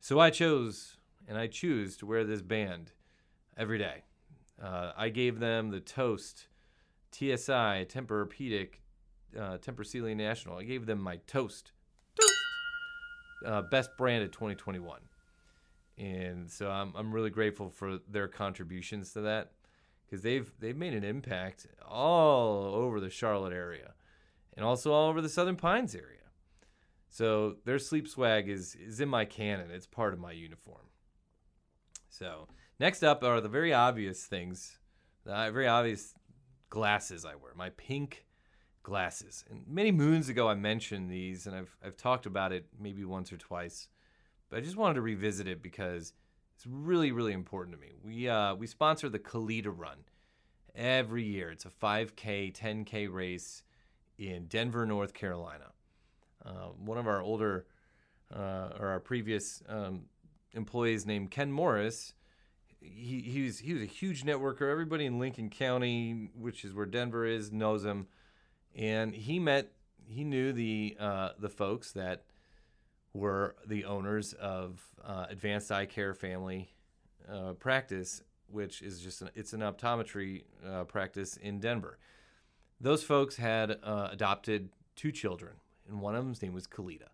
So 0.00 0.18
I 0.18 0.30
chose 0.30 0.96
and 1.28 1.38
I 1.38 1.46
choose 1.46 1.96
to 1.99 2.06
wear 2.06 2.25
this 2.25 2.42
band 2.42 2.92
every 3.56 3.78
day. 3.78 4.02
Uh, 4.62 4.92
I 4.96 5.08
gave 5.08 5.38
them 5.38 5.70
the 5.70 5.80
toast 5.80 6.49
TSI, 7.12 7.87
Tempur-Pedic, 7.87 8.80
uh, 9.37 9.58
Tempur 9.58 9.87
Sealy 9.87 10.14
National. 10.14 10.58
I 10.58 10.64
gave 10.64 10.87
them 10.87 11.00
my 11.00 11.16
toast, 11.26 11.72
toast, 12.18 12.34
uh, 13.46 13.62
best 13.62 13.90
brand 13.96 14.25
of 14.25 14.30
2021. 14.30 15.00
And 15.99 16.50
so 16.50 16.70
I'm, 16.70 16.92
I'm 16.96 17.12
really 17.12 17.30
grateful 17.30 17.70
for 17.70 17.99
their 18.08 18.28
contributions 18.28 19.12
to 19.12 19.20
that 19.22 19.52
because 20.06 20.22
they've 20.22 20.50
they've 20.58 20.76
made 20.76 20.94
an 20.94 21.04
impact 21.04 21.66
all 21.87 22.75
over 22.75 22.99
the 22.99 23.11
Charlotte 23.11 23.52
area 23.52 23.94
and 24.56 24.64
also 24.64 24.92
all 24.92 25.08
over 25.08 25.20
the 25.20 25.28
Southern 25.28 25.56
Pines 25.56 25.94
area. 25.94 26.22
So 27.12 27.57
their 27.66 27.78
sleep 27.78 28.09
swag 28.09 28.49
is 28.49 28.75
is 28.75 28.99
in 28.99 29.09
my 29.11 29.26
canon. 29.26 29.71
It's 29.71 29.87
part 29.87 30.14
of 30.14 30.19
my 30.19 30.33
uniform. 30.33 30.87
So 32.09 32.49
next 32.81 33.02
up 33.02 33.23
are 33.23 33.38
the 33.42 33.50
very 33.50 33.75
obvious 33.75 34.25
things, 34.25 34.78
the 35.25 35.50
very 35.52 35.69
obvious 35.69 36.14
glasses 36.71 37.26
I 37.26 37.35
wear, 37.35 37.52
my 37.54 37.69
pink 37.69 38.25
glasses. 38.83 39.45
And 39.50 39.62
many 39.69 39.92
moons 39.92 40.31
ago, 40.31 40.49
I 40.49 40.54
mentioned 40.54 41.11
these, 41.11 41.47
and 41.47 41.54
I've, 41.54 41.76
I've 41.85 41.99
talked 41.99 42.25
about 42.25 42.50
it 42.50 42.64
maybe 42.81 43.04
once 43.04 43.31
or 43.31 43.37
twice, 43.37 43.88
but 44.49 44.57
I 44.57 44.62
just 44.62 44.76
wanted 44.76 44.95
to 44.95 45.02
revisit 45.02 45.47
it 45.47 45.62
because 45.62 46.14
it's 46.57 46.66
really, 46.66 47.12
really 47.12 47.35
important 47.35 47.76
to 47.76 47.81
me. 47.81 47.92
We, 48.02 48.26
uh, 48.26 48.54
we 48.54 48.66
sponsor 48.66 49.11
the 49.11 49.19
Kalita 49.19 49.71
Run 49.71 49.99
every 50.75 51.25
year. 51.25 51.50
It's 51.50 51.66
a 51.66 51.71
5K, 51.71 52.57
10K 52.57 53.12
race 53.12 53.62
in 54.16 54.47
Denver, 54.47 54.87
North 54.87 55.12
Carolina. 55.12 55.73
Uh, 56.44 56.70
one 56.84 56.99
of 56.99 57.06
our 57.06 57.22
older, 57.22 57.66
uh, 58.34 58.70
or 58.78 58.88
our 58.88 59.00
previous 59.00 59.62
um, 59.68 60.02
employees 60.54 61.06
named 61.06 61.30
Ken 61.30 61.52
Morris 61.52 62.14
he 62.82 63.20
he 63.20 63.42
was 63.42 63.58
he 63.61 63.72
was 63.75 63.82
a 63.82 63.87
huge 63.87 64.25
networker. 64.25 64.70
Everybody 64.70 65.06
in 65.06 65.18
Lincoln 65.18 65.50
County, 65.50 66.30
which 66.34 66.64
is 66.64 66.75
where 66.75 66.87
Denver 66.87 67.25
is, 67.25 67.52
knows 67.52 67.84
him, 67.84 68.06
and 68.75 69.14
he 69.14 69.38
met 69.38 69.72
he 70.06 70.25
knew 70.25 70.52
the 70.52 70.96
uh, 70.99 71.30
the 71.38 71.49
folks 71.49 71.92
that 71.92 72.25
were 73.14 73.56
the 73.66 73.84
owners 73.84 74.32
of 74.34 74.82
uh, 75.04 75.26
Advanced 75.28 75.70
Eye 75.70 75.87
Care 75.87 76.14
Family 76.14 76.72
uh, 77.30 77.52
Practice, 77.52 78.22
which 78.49 78.82
is 78.82 79.00
just 79.00 79.22
an, 79.22 79.30
it's 79.34 79.52
an 79.52 79.61
optometry 79.61 80.44
uh, 80.66 80.84
practice 80.84 81.37
in 81.37 81.61
Denver. 81.61 81.99
Those 82.80 83.04
folks 83.04 83.37
had 83.37 83.76
adopted 83.84 84.70
two 84.96 85.12
children, 85.12 85.52
and 85.92 86.00
one 86.00 86.16
of 86.16 86.25
them's 86.25 86.42
name 86.42 86.54
was 86.54 86.66
Kalita, 86.66 87.11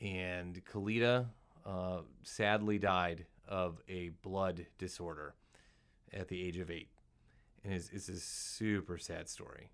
and 0.00 0.64
Kalita 0.64 1.26
uh, 1.66 2.00
sadly 2.22 2.78
died 2.78 3.26
of 3.46 3.82
a 3.88 4.10
blood 4.22 4.66
disorder 4.78 5.34
at 6.12 6.28
the 6.28 6.42
age 6.42 6.58
of 6.58 6.70
eight, 6.70 6.88
and 7.64 7.74
it's, 7.74 7.90
it's 7.90 8.08
a 8.08 8.16
super 8.18 8.96
sad 8.96 9.28
story. 9.28 9.70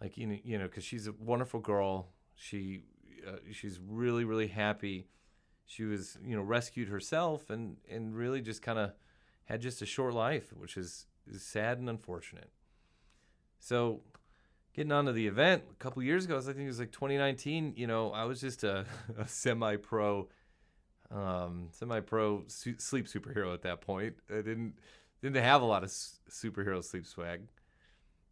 Like 0.00 0.16
you 0.16 0.26
know, 0.26 0.38
you 0.42 0.58
know, 0.58 0.64
because 0.64 0.84
she's 0.84 1.06
a 1.06 1.12
wonderful 1.12 1.60
girl. 1.60 2.08
She 2.34 2.82
uh, 3.26 3.36
she's 3.52 3.78
really 3.86 4.24
really 4.24 4.48
happy. 4.48 5.06
She 5.66 5.84
was 5.84 6.18
you 6.24 6.34
know 6.34 6.42
rescued 6.42 6.88
herself 6.88 7.50
and 7.50 7.76
and 7.88 8.16
really 8.16 8.40
just 8.40 8.62
kind 8.62 8.78
of 8.78 8.92
had 9.44 9.60
just 9.60 9.82
a 9.82 9.86
short 9.86 10.14
life, 10.14 10.52
which 10.54 10.76
is, 10.76 11.06
is 11.26 11.42
sad 11.42 11.78
and 11.78 11.88
unfortunate. 11.88 12.50
So 13.58 14.02
getting 14.78 14.92
onto 14.92 15.10
the 15.10 15.26
event 15.26 15.64
a 15.72 15.74
couple 15.74 16.00
years 16.04 16.24
ago, 16.24 16.38
I 16.38 16.40
think 16.40 16.58
it 16.58 16.66
was 16.66 16.78
like 16.78 16.92
2019. 16.92 17.74
You 17.76 17.88
know, 17.88 18.12
I 18.12 18.24
was 18.26 18.40
just 18.40 18.62
a, 18.62 18.86
a 19.18 19.26
semi-pro 19.26 20.28
um, 21.10 21.68
semi-pro 21.72 22.44
su- 22.46 22.78
sleep 22.78 23.08
superhero 23.08 23.52
at 23.52 23.62
that 23.62 23.80
point. 23.80 24.14
I 24.30 24.36
didn't 24.36 24.74
didn't 25.20 25.42
have 25.42 25.62
a 25.62 25.64
lot 25.64 25.82
of 25.82 25.88
s- 25.88 26.20
superhero 26.30 26.82
sleep 26.84 27.06
swag, 27.06 27.48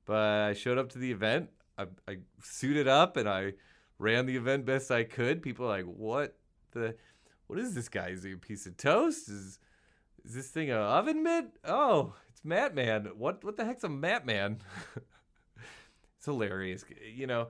but 0.05 0.43
I 0.43 0.53
showed 0.53 0.79
up 0.79 0.89
to 0.91 0.99
the 0.99 1.11
event. 1.11 1.51
I, 1.77 1.87
I 2.07 2.19
suited 2.41 2.87
up 2.87 3.17
and 3.17 3.29
I 3.29 3.55
ran 3.99 4.27
the 4.27 4.37
event 4.37 4.67
best 4.67 4.93
I 4.93 5.03
could. 5.03 5.43
People 5.43 5.67
like, 5.67 5.85
"What 5.85 6.37
the? 6.71 6.95
What 7.49 7.59
is 7.59 7.75
this 7.75 7.89
guy? 7.89 8.11
Is 8.11 8.23
he 8.23 8.33
a 8.33 8.37
piece 8.37 8.67
of 8.67 8.77
toast? 8.77 9.29
Is 9.29 9.59
is 10.25 10.35
this 10.35 10.49
thing 10.49 10.71
a 10.71 10.77
oven 10.77 11.25
mitt? 11.25 11.47
Oh, 11.65 12.15
it's 12.31 12.45
Matt 12.45 12.73
Man. 12.77 13.07
What 13.17 13.43
what 13.43 13.57
the 13.57 13.65
heck's 13.65 13.83
a 13.83 13.89
Matt 13.89 14.25
Man? 14.25 14.59
it's 16.27 16.35
hilarious. 16.35 16.85
You 17.15 17.27
know, 17.27 17.49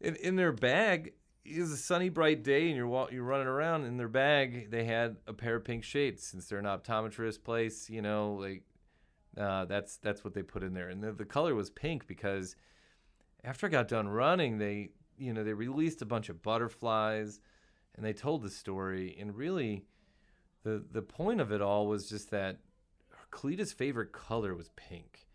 in 0.00 0.16
in 0.16 0.36
their 0.36 0.52
bag 0.52 1.14
was 1.58 1.72
a 1.72 1.76
sunny, 1.76 2.08
bright 2.08 2.42
day, 2.42 2.68
and 2.68 2.76
you're 2.76 3.08
you're 3.10 3.24
running 3.24 3.46
around. 3.46 3.84
In 3.84 3.96
their 3.96 4.08
bag, 4.08 4.70
they 4.70 4.84
had 4.84 5.16
a 5.26 5.32
pair 5.32 5.56
of 5.56 5.64
pink 5.64 5.84
shades. 5.84 6.22
Since 6.22 6.46
they're 6.46 6.58
an 6.58 6.64
optometrist 6.64 7.42
place, 7.42 7.90
you 7.90 8.02
know, 8.02 8.34
like 8.34 8.62
uh, 9.36 9.64
that's 9.64 9.96
that's 9.98 10.24
what 10.24 10.34
they 10.34 10.42
put 10.42 10.62
in 10.62 10.72
there. 10.74 10.88
And 10.88 11.02
the, 11.02 11.12
the 11.12 11.24
color 11.24 11.54
was 11.54 11.70
pink 11.70 12.06
because 12.06 12.56
after 13.42 13.66
I 13.66 13.70
got 13.70 13.88
done 13.88 14.08
running, 14.08 14.58
they 14.58 14.90
you 15.18 15.32
know 15.32 15.42
they 15.42 15.52
released 15.52 16.02
a 16.02 16.06
bunch 16.06 16.28
of 16.28 16.42
butterflies, 16.42 17.40
and 17.96 18.04
they 18.04 18.12
told 18.12 18.42
the 18.42 18.50
story. 18.50 19.16
And 19.18 19.36
really, 19.36 19.84
the 20.62 20.84
the 20.92 21.02
point 21.02 21.40
of 21.40 21.50
it 21.50 21.60
all 21.60 21.88
was 21.88 22.08
just 22.08 22.30
that 22.30 22.60
Kalita's 23.32 23.72
favorite 23.72 24.12
color 24.12 24.54
was 24.54 24.70
pink, 24.76 25.25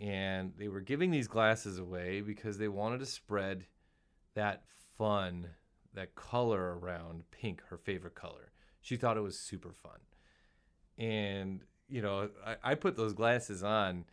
and 0.00 0.52
they 0.58 0.68
were 0.68 0.80
giving 0.80 1.10
these 1.10 1.28
glasses 1.28 1.78
away 1.78 2.20
because 2.20 2.58
they 2.58 2.68
wanted 2.68 3.00
to 3.00 3.06
spread 3.06 3.66
that 4.34 4.64
fun 4.96 5.48
that 5.94 6.14
color 6.14 6.78
around 6.78 7.24
pink, 7.30 7.62
her 7.68 7.76
favorite 7.76 8.14
color. 8.14 8.52
She 8.80 8.96
thought 8.96 9.16
it 9.16 9.22
was 9.22 9.38
super 9.38 9.72
fun. 9.72 10.00
And, 10.98 11.60
you 11.88 12.02
know, 12.02 12.30
I, 12.44 12.56
I 12.62 12.74
put 12.74 12.96
those 12.96 13.12
glasses 13.12 13.62
on. 13.62 14.04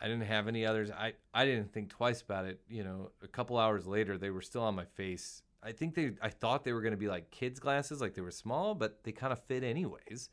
I 0.00 0.08
didn't 0.08 0.26
have 0.26 0.46
any 0.48 0.66
others. 0.66 0.90
I, 0.90 1.14
I 1.34 1.44
didn't 1.44 1.72
think 1.72 1.90
twice 1.90 2.20
about 2.22 2.44
it. 2.44 2.60
You 2.68 2.84
know, 2.84 3.10
a 3.22 3.28
couple 3.28 3.58
hours 3.58 3.86
later, 3.86 4.18
they 4.18 4.30
were 4.30 4.42
still 4.42 4.62
on 4.62 4.74
my 4.74 4.84
face. 4.84 5.42
I 5.62 5.72
think 5.72 5.94
they, 5.94 6.12
I 6.22 6.28
thought 6.28 6.64
they 6.64 6.72
were 6.72 6.82
going 6.82 6.92
to 6.92 6.98
be 6.98 7.08
like 7.08 7.30
kids' 7.30 7.58
glasses, 7.58 8.00
like 8.00 8.14
they 8.14 8.22
were 8.22 8.30
small, 8.30 8.74
but 8.74 9.02
they 9.04 9.12
kind 9.12 9.32
of 9.32 9.42
fit 9.44 9.64
anyways. 9.64 10.28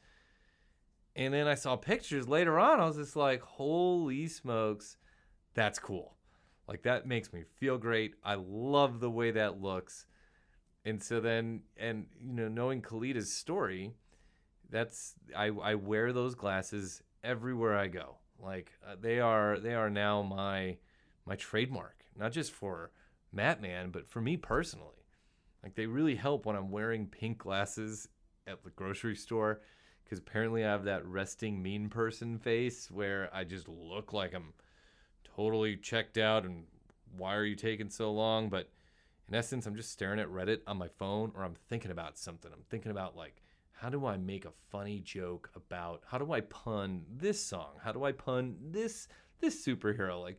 And 1.16 1.34
then 1.34 1.48
I 1.48 1.56
saw 1.56 1.76
pictures 1.76 2.28
later 2.28 2.60
on. 2.60 2.80
I 2.80 2.86
was 2.86 2.98
just 2.98 3.16
like, 3.16 3.42
holy 3.42 4.28
smokes, 4.28 4.98
that's 5.54 5.80
cool. 5.80 6.16
Like 6.68 6.84
that 6.84 7.08
makes 7.08 7.32
me 7.34 7.44
feel 7.60 7.78
great. 7.78 8.16
I 8.24 8.36
love 8.36 9.00
the 9.00 9.12
way 9.12 9.32
that 9.32 9.62
looks. 9.62 10.06
And 10.86 11.02
so 11.02 11.20
then, 11.20 11.62
and 11.78 12.06
you 12.22 12.34
know, 12.34 12.48
knowing 12.48 12.82
Kalita's 12.82 13.32
story, 13.32 13.92
that's 14.70 15.14
I 15.36 15.48
I 15.48 15.76
wear 15.76 16.12
those 16.12 16.36
glasses 16.36 17.02
everywhere 17.24 17.78
I 17.78 17.88
go. 17.88 18.18
Like 18.40 18.72
uh, 18.86 18.96
they 19.00 19.20
are 19.20 19.60
they 19.60 19.76
are 19.76 19.90
now 19.90 20.22
my 20.22 20.78
my 21.26 21.36
trademark, 21.36 22.06
not 22.18 22.32
just 22.32 22.52
for 22.52 22.92
Mattman, 23.36 23.92
but 23.92 24.08
for 24.08 24.20
me 24.20 24.36
personally. 24.36 25.06
Like 25.62 25.76
they 25.76 25.86
really 25.86 26.16
help 26.16 26.46
when 26.46 26.56
I'm 26.56 26.72
wearing 26.72 27.08
pink 27.08 27.38
glasses 27.38 28.10
at 28.48 28.64
the 28.64 28.72
grocery 28.72 29.16
store 29.16 29.62
because 30.14 30.20
apparently 30.20 30.64
I 30.64 30.70
have 30.70 30.84
that 30.84 31.08
resting 31.08 31.64
mean 31.64 31.90
person 31.90 32.38
face 32.38 32.92
where 32.92 33.32
I 33.34 33.44
just 33.46 33.68
look 33.68 34.14
like 34.14 34.36
I'm 34.36 34.54
totally 35.36 35.76
checked 35.76 36.20
out 36.20 36.46
and 36.46 36.66
why 37.18 37.36
are 37.36 37.46
you 37.46 37.56
taking 37.56 37.90
so 37.90 38.12
long? 38.12 38.48
But 38.48 38.70
in 39.28 39.34
essence, 39.34 39.66
I'm 39.66 39.76
just 39.76 39.92
staring 39.92 40.20
at 40.20 40.28
Reddit 40.28 40.60
on 40.68 40.78
my 40.78 40.88
phone 40.88 41.32
or 41.36 41.44
I'm 41.44 41.56
thinking 41.68 41.90
about 41.90 42.20
something. 42.20 42.52
I'm 42.54 42.62
thinking 42.70 42.92
about 42.92 43.18
like, 43.18 43.42
how 43.72 43.90
do 43.90 44.06
I 44.06 44.18
make 44.18 44.46
a 44.46 44.52
funny 44.70 45.00
joke 45.00 45.50
about 45.56 46.04
how 46.06 46.20
do 46.20 46.32
I 46.32 46.42
pun 46.42 47.06
this 47.12 47.44
song? 47.44 47.72
How 47.84 47.92
do 47.92 48.04
I 48.04 48.12
pun 48.12 48.56
this 48.62 49.08
this 49.42 49.66
superhero? 49.66 50.22
Like 50.22 50.38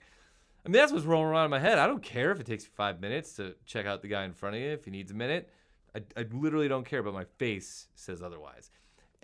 I 0.65 0.69
mean 0.69 0.81
that's 0.81 0.93
what's 0.93 1.05
rolling 1.05 1.31
around 1.31 1.47
in 1.47 1.51
my 1.51 1.59
head. 1.59 1.81
I 1.81 1.89
don't 1.89 2.01
care 2.01 2.31
if 2.31 2.39
it 2.39 2.47
takes 2.47 2.65
five 2.65 3.01
minutes 3.01 3.33
to 3.35 3.57
check 3.67 3.87
out 3.87 4.03
the 4.03 4.09
guy 4.09 4.25
in 4.25 4.35
front 4.35 4.55
of 4.55 4.63
you 4.63 4.69
if 4.69 4.85
he 4.85 4.93
needs 4.93 5.11
a 5.11 5.15
minute. 5.15 5.51
I, 5.97 6.03
I 6.17 6.27
literally 6.33 6.69
don't 6.69 6.87
care, 6.87 7.03
but 7.03 7.13
my 7.13 7.25
face 7.39 7.89
says 7.97 8.23
otherwise. 8.23 8.71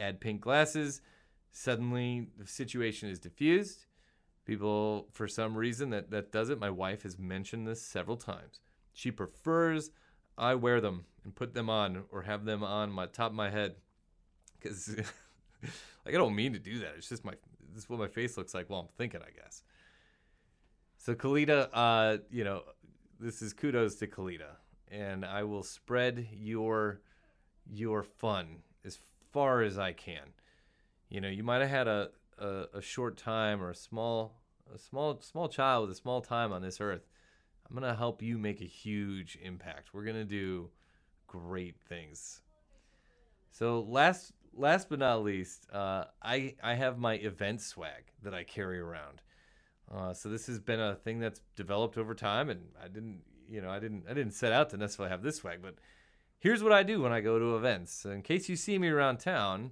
Add 0.00 0.21
pink 0.21 0.40
glasses, 0.40 1.02
suddenly 1.52 2.28
the 2.38 2.47
situation 2.47 3.09
is 3.09 3.19
diffused. 3.19 3.87
People 4.47 5.09
for 5.12 5.28
some 5.28 5.57
reason 5.57 5.90
that 5.90 6.11
that 6.11 6.33
does 6.33 6.49
it 6.50 6.59
my 6.59 6.71
wife 6.71 7.02
has 7.02 7.19
mentioned 7.19 7.66
this 7.66 7.83
several 7.83 8.16
times. 8.16 8.61
She 8.92 9.11
prefers 9.11 9.90
i 10.38 10.54
wear 10.54 10.80
them 10.80 11.04
and 11.23 11.35
put 11.35 11.52
them 11.54 11.69
on 11.69 12.04
or 12.11 12.23
have 12.23 12.45
them 12.45 12.64
on 12.64 12.90
my 12.90 13.04
top 13.07 13.30
of 13.30 13.37
my 13.37 13.50
head 13.50 13.75
because 14.59 14.88
like 15.62 16.14
i 16.14 16.19
don't 16.19 16.35
mean 16.35 16.54
to 16.54 16.59
do 16.59 16.78
that. 16.80 16.95
It's 16.97 17.09
just 17.09 17.25
my 17.25 17.35
this 17.73 17.85
is 17.85 17.90
what 17.90 18.00
my 18.00 18.09
face 18.09 18.37
looks 18.37 18.54
like 18.54 18.71
while 18.71 18.80
i'm 18.80 18.88
thinking 18.97 19.21
i 19.23 19.30
guess. 19.30 19.62
So 20.97 21.14
kalita 21.14 21.69
uh 21.73 22.19
you 22.30 22.45
know 22.45 22.62
this 23.21 23.42
is 23.42 23.52
kudos 23.52 23.97
to 23.97 24.07
kalita 24.07 24.57
and 24.90 25.25
i 25.25 25.45
will 25.45 25.62
spread 25.62 26.26
your 26.33 27.02
your 27.71 28.02
fun 28.02 28.62
as 28.85 28.99
far 29.33 29.63
as 29.63 29.79
i 29.79 29.93
can 29.93 30.33
you 31.09 31.21
know 31.21 31.29
you 31.29 31.43
might 31.43 31.61
have 31.61 31.71
had 31.71 31.89
a 31.89 32.11
a, 32.41 32.65
a 32.75 32.83
short 32.83 33.17
time 33.17 33.63
or 33.63 33.71
a 33.71 33.75
small 33.75 34.41
a 34.75 34.79
small 34.79 35.21
small 35.21 35.49
child 35.49 35.89
with 35.89 35.97
a 35.97 36.01
small 36.01 36.21
time 36.21 36.53
on 36.53 36.63
this 36.63 36.81
earth, 36.81 37.07
I'm 37.69 37.75
gonna 37.75 37.95
help 37.95 38.23
you 38.23 38.39
make 38.39 38.61
a 38.61 38.67
huge 38.67 39.39
impact. 39.43 39.93
We're 39.93 40.05
gonna 40.05 40.25
do 40.25 40.71
great 41.27 41.77
things. 41.89 42.43
So 43.51 43.81
last 43.89 44.33
last 44.55 44.88
but 44.88 44.99
not 44.99 45.23
least, 45.23 45.66
uh, 45.73 46.05
I 46.23 46.55
I 46.62 46.75
have 46.75 46.99
my 46.99 47.14
event 47.14 47.61
swag 47.61 48.05
that 48.23 48.35
I 48.35 48.45
carry 48.45 48.79
around. 48.79 49.23
Uh, 49.93 50.14
so 50.14 50.29
this 50.29 50.47
has 50.47 50.61
been 50.61 50.81
a 50.81 50.95
thing 50.95 51.19
that's 51.19 51.40
developed 51.57 51.99
over 51.99 52.14
time, 52.14 52.49
and 52.49 52.61
I 52.83 52.88
didn't 52.88 53.23
you 53.49 53.61
know 53.61 53.71
I 53.71 53.79
didn't 53.81 54.05
I 54.09 54.14
didn't 54.14 54.35
set 54.35 54.53
out 54.53 54.71
to 54.71 54.77
necessarily 54.77 55.11
have 55.11 55.23
this 55.23 55.37
swag, 55.37 55.61
but 55.62 55.77
here's 56.40 56.62
what 56.62 56.72
I 56.72 56.83
do 56.83 57.03
when 57.03 57.12
I 57.12 57.20
go 57.20 57.38
to 57.38 57.57
events. 57.57 58.05
In 58.05 58.22
case 58.22 58.48
you 58.48 58.57
see 58.57 58.79
me 58.79 58.88
around 58.88 59.18
town, 59.18 59.70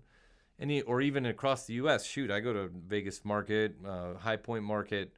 any 0.61 0.83
or 0.83 1.01
even 1.01 1.27
across 1.27 1.67
the 1.67 1.75
U.S. 1.75 2.05
Shoot, 2.05 2.31
I 2.31 2.41
go 2.41 2.53
to 2.53 2.71
Vegas 2.87 3.25
Market, 3.25 3.75
uh, 3.87 4.15
High 4.15 4.37
Point 4.37 4.63
Market. 4.63 5.13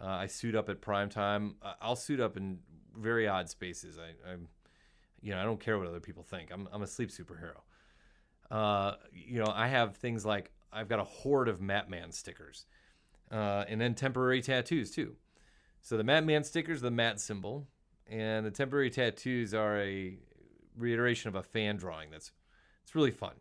Uh, 0.00 0.06
I 0.06 0.26
suit 0.26 0.54
up 0.54 0.68
at 0.68 0.80
prime 0.80 1.08
time. 1.08 1.56
I'll 1.80 1.96
suit 1.96 2.20
up 2.20 2.36
in 2.36 2.58
very 2.96 3.28
odd 3.28 3.48
spaces. 3.48 3.98
I, 3.98 4.32
am 4.32 4.48
you 5.20 5.32
know, 5.32 5.40
I 5.40 5.44
don't 5.44 5.60
care 5.60 5.78
what 5.78 5.86
other 5.86 6.00
people 6.00 6.22
think. 6.22 6.50
I'm, 6.52 6.68
I'm 6.72 6.82
a 6.82 6.86
sleep 6.86 7.10
superhero. 7.10 7.60
Uh, 8.50 8.96
you 9.12 9.42
know, 9.42 9.52
I 9.52 9.68
have 9.68 9.96
things 9.96 10.24
like 10.24 10.52
I've 10.72 10.88
got 10.88 11.00
a 11.00 11.04
horde 11.04 11.48
of 11.48 11.60
Mattman 11.60 12.12
stickers, 12.12 12.66
uh, 13.32 13.64
and 13.68 13.80
then 13.80 13.94
temporary 13.94 14.40
tattoos 14.40 14.90
too. 14.90 15.16
So 15.80 15.96
the 15.96 16.04
Mattman 16.04 16.44
stickers, 16.44 16.80
the 16.80 16.90
Mat 16.90 17.20
symbol, 17.20 17.66
and 18.06 18.46
the 18.46 18.50
temporary 18.50 18.90
tattoos 18.90 19.52
are 19.52 19.80
a 19.80 20.18
reiteration 20.76 21.28
of 21.28 21.34
a 21.34 21.42
fan 21.42 21.76
drawing. 21.76 22.10
That's 22.10 22.32
it's 22.82 22.94
really 22.94 23.10
fun. 23.10 23.34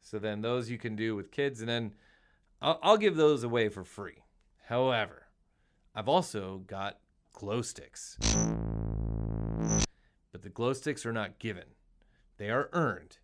So 0.00 0.18
then 0.18 0.40
those 0.40 0.70
you 0.70 0.78
can 0.78 0.96
do 0.96 1.14
with 1.14 1.30
kids, 1.30 1.60
and 1.60 1.68
then 1.68 1.94
I'll, 2.60 2.78
I'll 2.82 2.96
give 2.96 3.16
those 3.16 3.44
away 3.44 3.68
for 3.68 3.84
free. 3.84 4.24
However, 4.68 5.26
I've 5.94 6.08
also 6.08 6.62
got 6.66 6.98
glow 7.32 7.62
sticks. 7.62 8.16
But 10.32 10.42
the 10.42 10.48
glow 10.48 10.72
sticks 10.72 11.04
are 11.04 11.12
not 11.12 11.38
given, 11.38 11.66
they 12.38 12.50
are 12.50 12.70
earned. 12.72 13.18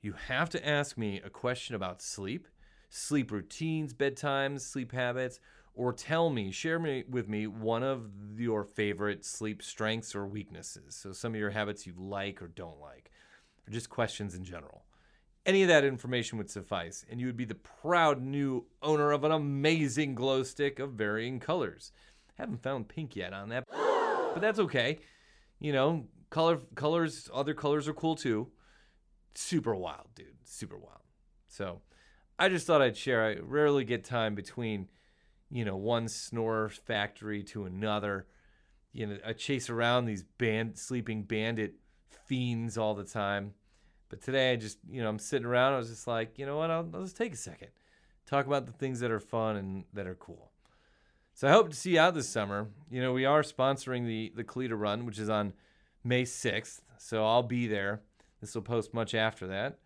You 0.00 0.14
have 0.28 0.50
to 0.50 0.66
ask 0.66 0.98
me 0.98 1.20
a 1.24 1.30
question 1.30 1.74
about 1.74 2.02
sleep, 2.02 2.48
sleep 2.90 3.30
routines, 3.30 3.94
bedtimes, 3.94 4.60
sleep 4.60 4.92
habits, 4.92 5.40
or 5.74 5.92
tell 5.92 6.30
me, 6.30 6.50
share 6.50 6.78
me 6.78 7.04
with 7.08 7.28
me 7.28 7.46
one 7.46 7.82
of 7.82 8.10
your 8.36 8.64
favorite 8.64 9.24
sleep 9.24 9.62
strengths 9.62 10.14
or 10.14 10.26
weaknesses. 10.26 10.94
So 10.94 11.12
some 11.12 11.34
of 11.34 11.40
your 11.40 11.50
habits 11.50 11.86
you 11.86 11.94
like 11.96 12.40
or 12.40 12.48
don't 12.48 12.80
like, 12.80 13.10
or 13.66 13.72
just 13.72 13.90
questions 13.90 14.34
in 14.34 14.44
general. 14.44 14.84
Any 15.46 15.62
of 15.62 15.68
that 15.68 15.84
information 15.84 16.38
would 16.38 16.48
suffice, 16.48 17.04
and 17.10 17.20
you 17.20 17.26
would 17.26 17.36
be 17.36 17.44
the 17.44 17.54
proud 17.54 18.22
new 18.22 18.64
owner 18.82 19.12
of 19.12 19.24
an 19.24 19.32
amazing 19.32 20.14
glow 20.14 20.42
stick 20.42 20.78
of 20.78 20.92
varying 20.92 21.38
colors. 21.38 21.92
Haven't 22.38 22.62
found 22.62 22.88
pink 22.88 23.14
yet 23.14 23.32
on 23.32 23.50
that, 23.50 23.64
but 23.68 24.40
that's 24.40 24.58
okay. 24.58 25.00
You 25.60 25.72
know, 25.72 26.06
color 26.30 26.58
colors, 26.74 27.28
other 27.32 27.52
colors 27.52 27.86
are 27.88 27.94
cool 27.94 28.16
too. 28.16 28.48
Super 29.34 29.74
wild, 29.74 30.08
dude. 30.14 30.38
Super 30.44 30.78
wild. 30.78 31.02
So, 31.48 31.82
I 32.38 32.48
just 32.48 32.66
thought 32.66 32.82
I'd 32.82 32.96
share. 32.96 33.24
I 33.24 33.36
rarely 33.40 33.84
get 33.84 34.02
time 34.04 34.34
between, 34.34 34.88
you 35.50 35.64
know, 35.64 35.76
one 35.76 36.08
snore 36.08 36.68
factory 36.68 37.42
to 37.44 37.64
another. 37.64 38.26
You 38.92 39.06
know, 39.06 39.18
I 39.26 39.32
chase 39.32 39.70
around 39.70 40.04
these 40.04 40.22
band 40.22 40.78
sleeping 40.78 41.24
bandit 41.24 41.74
fiends 42.26 42.78
all 42.78 42.94
the 42.94 43.04
time 43.04 43.54
but 44.14 44.22
today, 44.22 44.52
I 44.52 44.56
just, 44.56 44.78
you 44.88 45.02
know, 45.02 45.08
I'm 45.08 45.18
sitting 45.18 45.44
around. 45.44 45.72
I 45.72 45.78
was 45.78 45.88
just 45.88 46.06
like, 46.06 46.38
you 46.38 46.46
know 46.46 46.56
what? 46.56 46.70
I'll, 46.70 46.88
I'll 46.94 47.02
just 47.02 47.16
take 47.16 47.32
a 47.32 47.36
second, 47.36 47.70
talk 48.26 48.46
about 48.46 48.64
the 48.64 48.70
things 48.70 49.00
that 49.00 49.10
are 49.10 49.18
fun 49.18 49.56
and 49.56 49.84
that 49.92 50.06
are 50.06 50.14
cool. 50.14 50.52
So 51.34 51.48
I 51.48 51.50
hope 51.50 51.70
to 51.70 51.76
see 51.76 51.94
you 51.94 51.98
out 51.98 52.14
this 52.14 52.28
summer. 52.28 52.68
You 52.88 53.02
know, 53.02 53.12
we 53.12 53.24
are 53.24 53.42
sponsoring 53.42 54.06
the 54.06 54.32
the 54.36 54.44
Kalita 54.44 54.78
Run, 54.78 55.04
which 55.04 55.18
is 55.18 55.28
on 55.28 55.52
May 56.04 56.22
6th. 56.22 56.82
So 56.96 57.26
I'll 57.26 57.42
be 57.42 57.66
there. 57.66 58.02
This 58.40 58.54
will 58.54 58.62
post 58.62 58.94
much 58.94 59.16
after 59.16 59.48
that. 59.48 59.80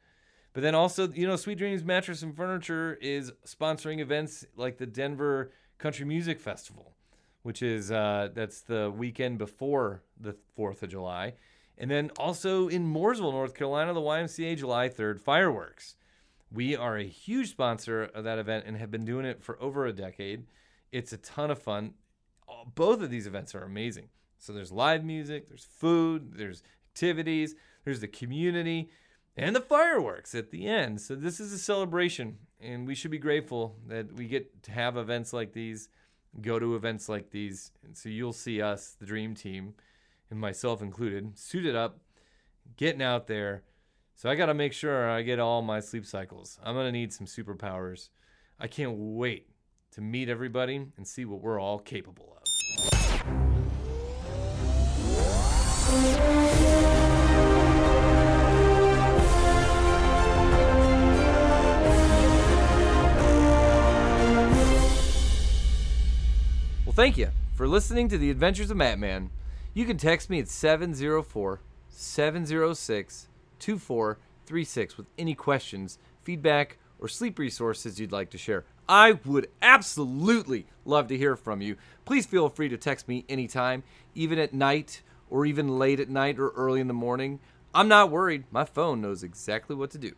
But 0.52 0.62
then 0.62 0.74
also, 0.74 1.08
you 1.08 1.26
know, 1.26 1.36
Sweet 1.36 1.58
Dreams 1.58 1.84
Mattress 1.84 2.22
and 2.22 2.34
Furniture 2.34 2.98
is 3.00 3.32
sponsoring 3.46 4.00
events 4.00 4.44
like 4.56 4.78
the 4.78 4.86
Denver 4.86 5.52
Country 5.78 6.04
Music 6.04 6.40
Festival, 6.40 6.94
which 7.42 7.62
is 7.62 7.90
uh, 7.90 8.30
that's 8.34 8.60
the 8.62 8.90
weekend 8.90 9.38
before 9.38 10.02
the 10.18 10.36
4th 10.58 10.82
of 10.82 10.90
July. 10.90 11.34
And 11.76 11.90
then 11.90 12.10
also 12.18 12.68
in 12.68 12.92
Mooresville, 12.92 13.32
North 13.32 13.54
Carolina, 13.54 13.92
the 13.92 14.00
YMCA 14.00 14.56
July 14.56 14.88
3rd 14.88 15.20
fireworks. 15.20 15.94
We 16.50 16.74
are 16.74 16.96
a 16.96 17.04
huge 17.04 17.50
sponsor 17.50 18.04
of 18.04 18.24
that 18.24 18.38
event 18.38 18.64
and 18.66 18.76
have 18.76 18.90
been 18.90 19.04
doing 19.04 19.26
it 19.26 19.42
for 19.42 19.62
over 19.62 19.86
a 19.86 19.92
decade. 19.92 20.46
It's 20.90 21.12
a 21.12 21.18
ton 21.18 21.50
of 21.50 21.60
fun. 21.60 21.94
Both 22.74 23.02
of 23.02 23.10
these 23.10 23.26
events 23.26 23.54
are 23.54 23.62
amazing. 23.62 24.08
So 24.38 24.52
there's 24.52 24.72
live 24.72 25.04
music, 25.04 25.48
there's 25.48 25.64
food, 25.64 26.32
there's 26.34 26.62
activities, 26.90 27.54
there's 27.84 28.00
the 28.00 28.08
community, 28.08 28.88
and 29.38 29.54
the 29.54 29.60
fireworks 29.60 30.34
at 30.34 30.50
the 30.50 30.66
end. 30.66 31.00
So 31.00 31.14
this 31.14 31.38
is 31.40 31.52
a 31.52 31.58
celebration, 31.58 32.38
and 32.60 32.86
we 32.86 32.94
should 32.94 33.10
be 33.10 33.18
grateful 33.18 33.76
that 33.86 34.12
we 34.12 34.26
get 34.26 34.62
to 34.64 34.72
have 34.72 34.96
events 34.96 35.32
like 35.32 35.52
these, 35.52 35.88
go 36.40 36.58
to 36.58 36.74
events 36.74 37.08
like 37.08 37.30
these. 37.30 37.70
And 37.84 37.96
so 37.96 38.08
you'll 38.08 38.32
see 38.32 38.60
us, 38.60 38.96
the 38.98 39.06
Dream 39.06 39.34
Team 39.34 39.74
and 40.30 40.40
myself 40.40 40.82
included, 40.82 41.38
suited 41.38 41.74
up, 41.76 42.00
getting 42.76 43.02
out 43.02 43.28
there. 43.28 43.62
So 44.14 44.28
I 44.28 44.34
got 44.34 44.46
to 44.46 44.54
make 44.54 44.72
sure 44.72 45.08
I 45.08 45.22
get 45.22 45.38
all 45.38 45.62
my 45.62 45.80
sleep 45.80 46.04
cycles. 46.04 46.58
I'm 46.62 46.74
going 46.74 46.86
to 46.86 46.92
need 46.92 47.12
some 47.12 47.26
superpowers. 47.26 48.08
I 48.58 48.66
can't 48.66 48.94
wait 48.96 49.48
to 49.92 50.00
meet 50.00 50.28
everybody 50.28 50.86
and 50.96 51.06
see 51.06 51.24
what 51.24 51.40
we're 51.40 51.60
all 51.60 51.78
capable 51.78 52.36
of. 52.36 52.47
Thank 66.98 67.16
you 67.16 67.30
for 67.54 67.68
listening 67.68 68.08
to 68.08 68.18
the 68.18 68.28
Adventures 68.28 68.72
of 68.72 68.76
Mattman. 68.76 69.28
You 69.72 69.84
can 69.84 69.98
text 69.98 70.28
me 70.28 70.40
at 70.40 70.48
704 70.48 71.60
706 71.88 73.28
2436 73.60 74.96
with 74.96 75.06
any 75.16 75.36
questions, 75.36 76.00
feedback, 76.22 76.78
or 76.98 77.06
sleep 77.06 77.38
resources 77.38 78.00
you'd 78.00 78.10
like 78.10 78.30
to 78.30 78.36
share. 78.36 78.64
I 78.88 79.12
would 79.24 79.46
absolutely 79.62 80.66
love 80.84 81.06
to 81.06 81.16
hear 81.16 81.36
from 81.36 81.62
you. 81.62 81.76
Please 82.04 82.26
feel 82.26 82.48
free 82.48 82.68
to 82.68 82.76
text 82.76 83.06
me 83.06 83.24
anytime, 83.28 83.84
even 84.16 84.40
at 84.40 84.52
night 84.52 85.02
or 85.30 85.46
even 85.46 85.78
late 85.78 86.00
at 86.00 86.08
night 86.08 86.40
or 86.40 86.48
early 86.56 86.80
in 86.80 86.88
the 86.88 86.94
morning. 86.94 87.38
I'm 87.72 87.86
not 87.86 88.10
worried. 88.10 88.42
My 88.50 88.64
phone 88.64 89.00
knows 89.00 89.22
exactly 89.22 89.76
what 89.76 89.92
to 89.92 89.98
do. 89.98 90.14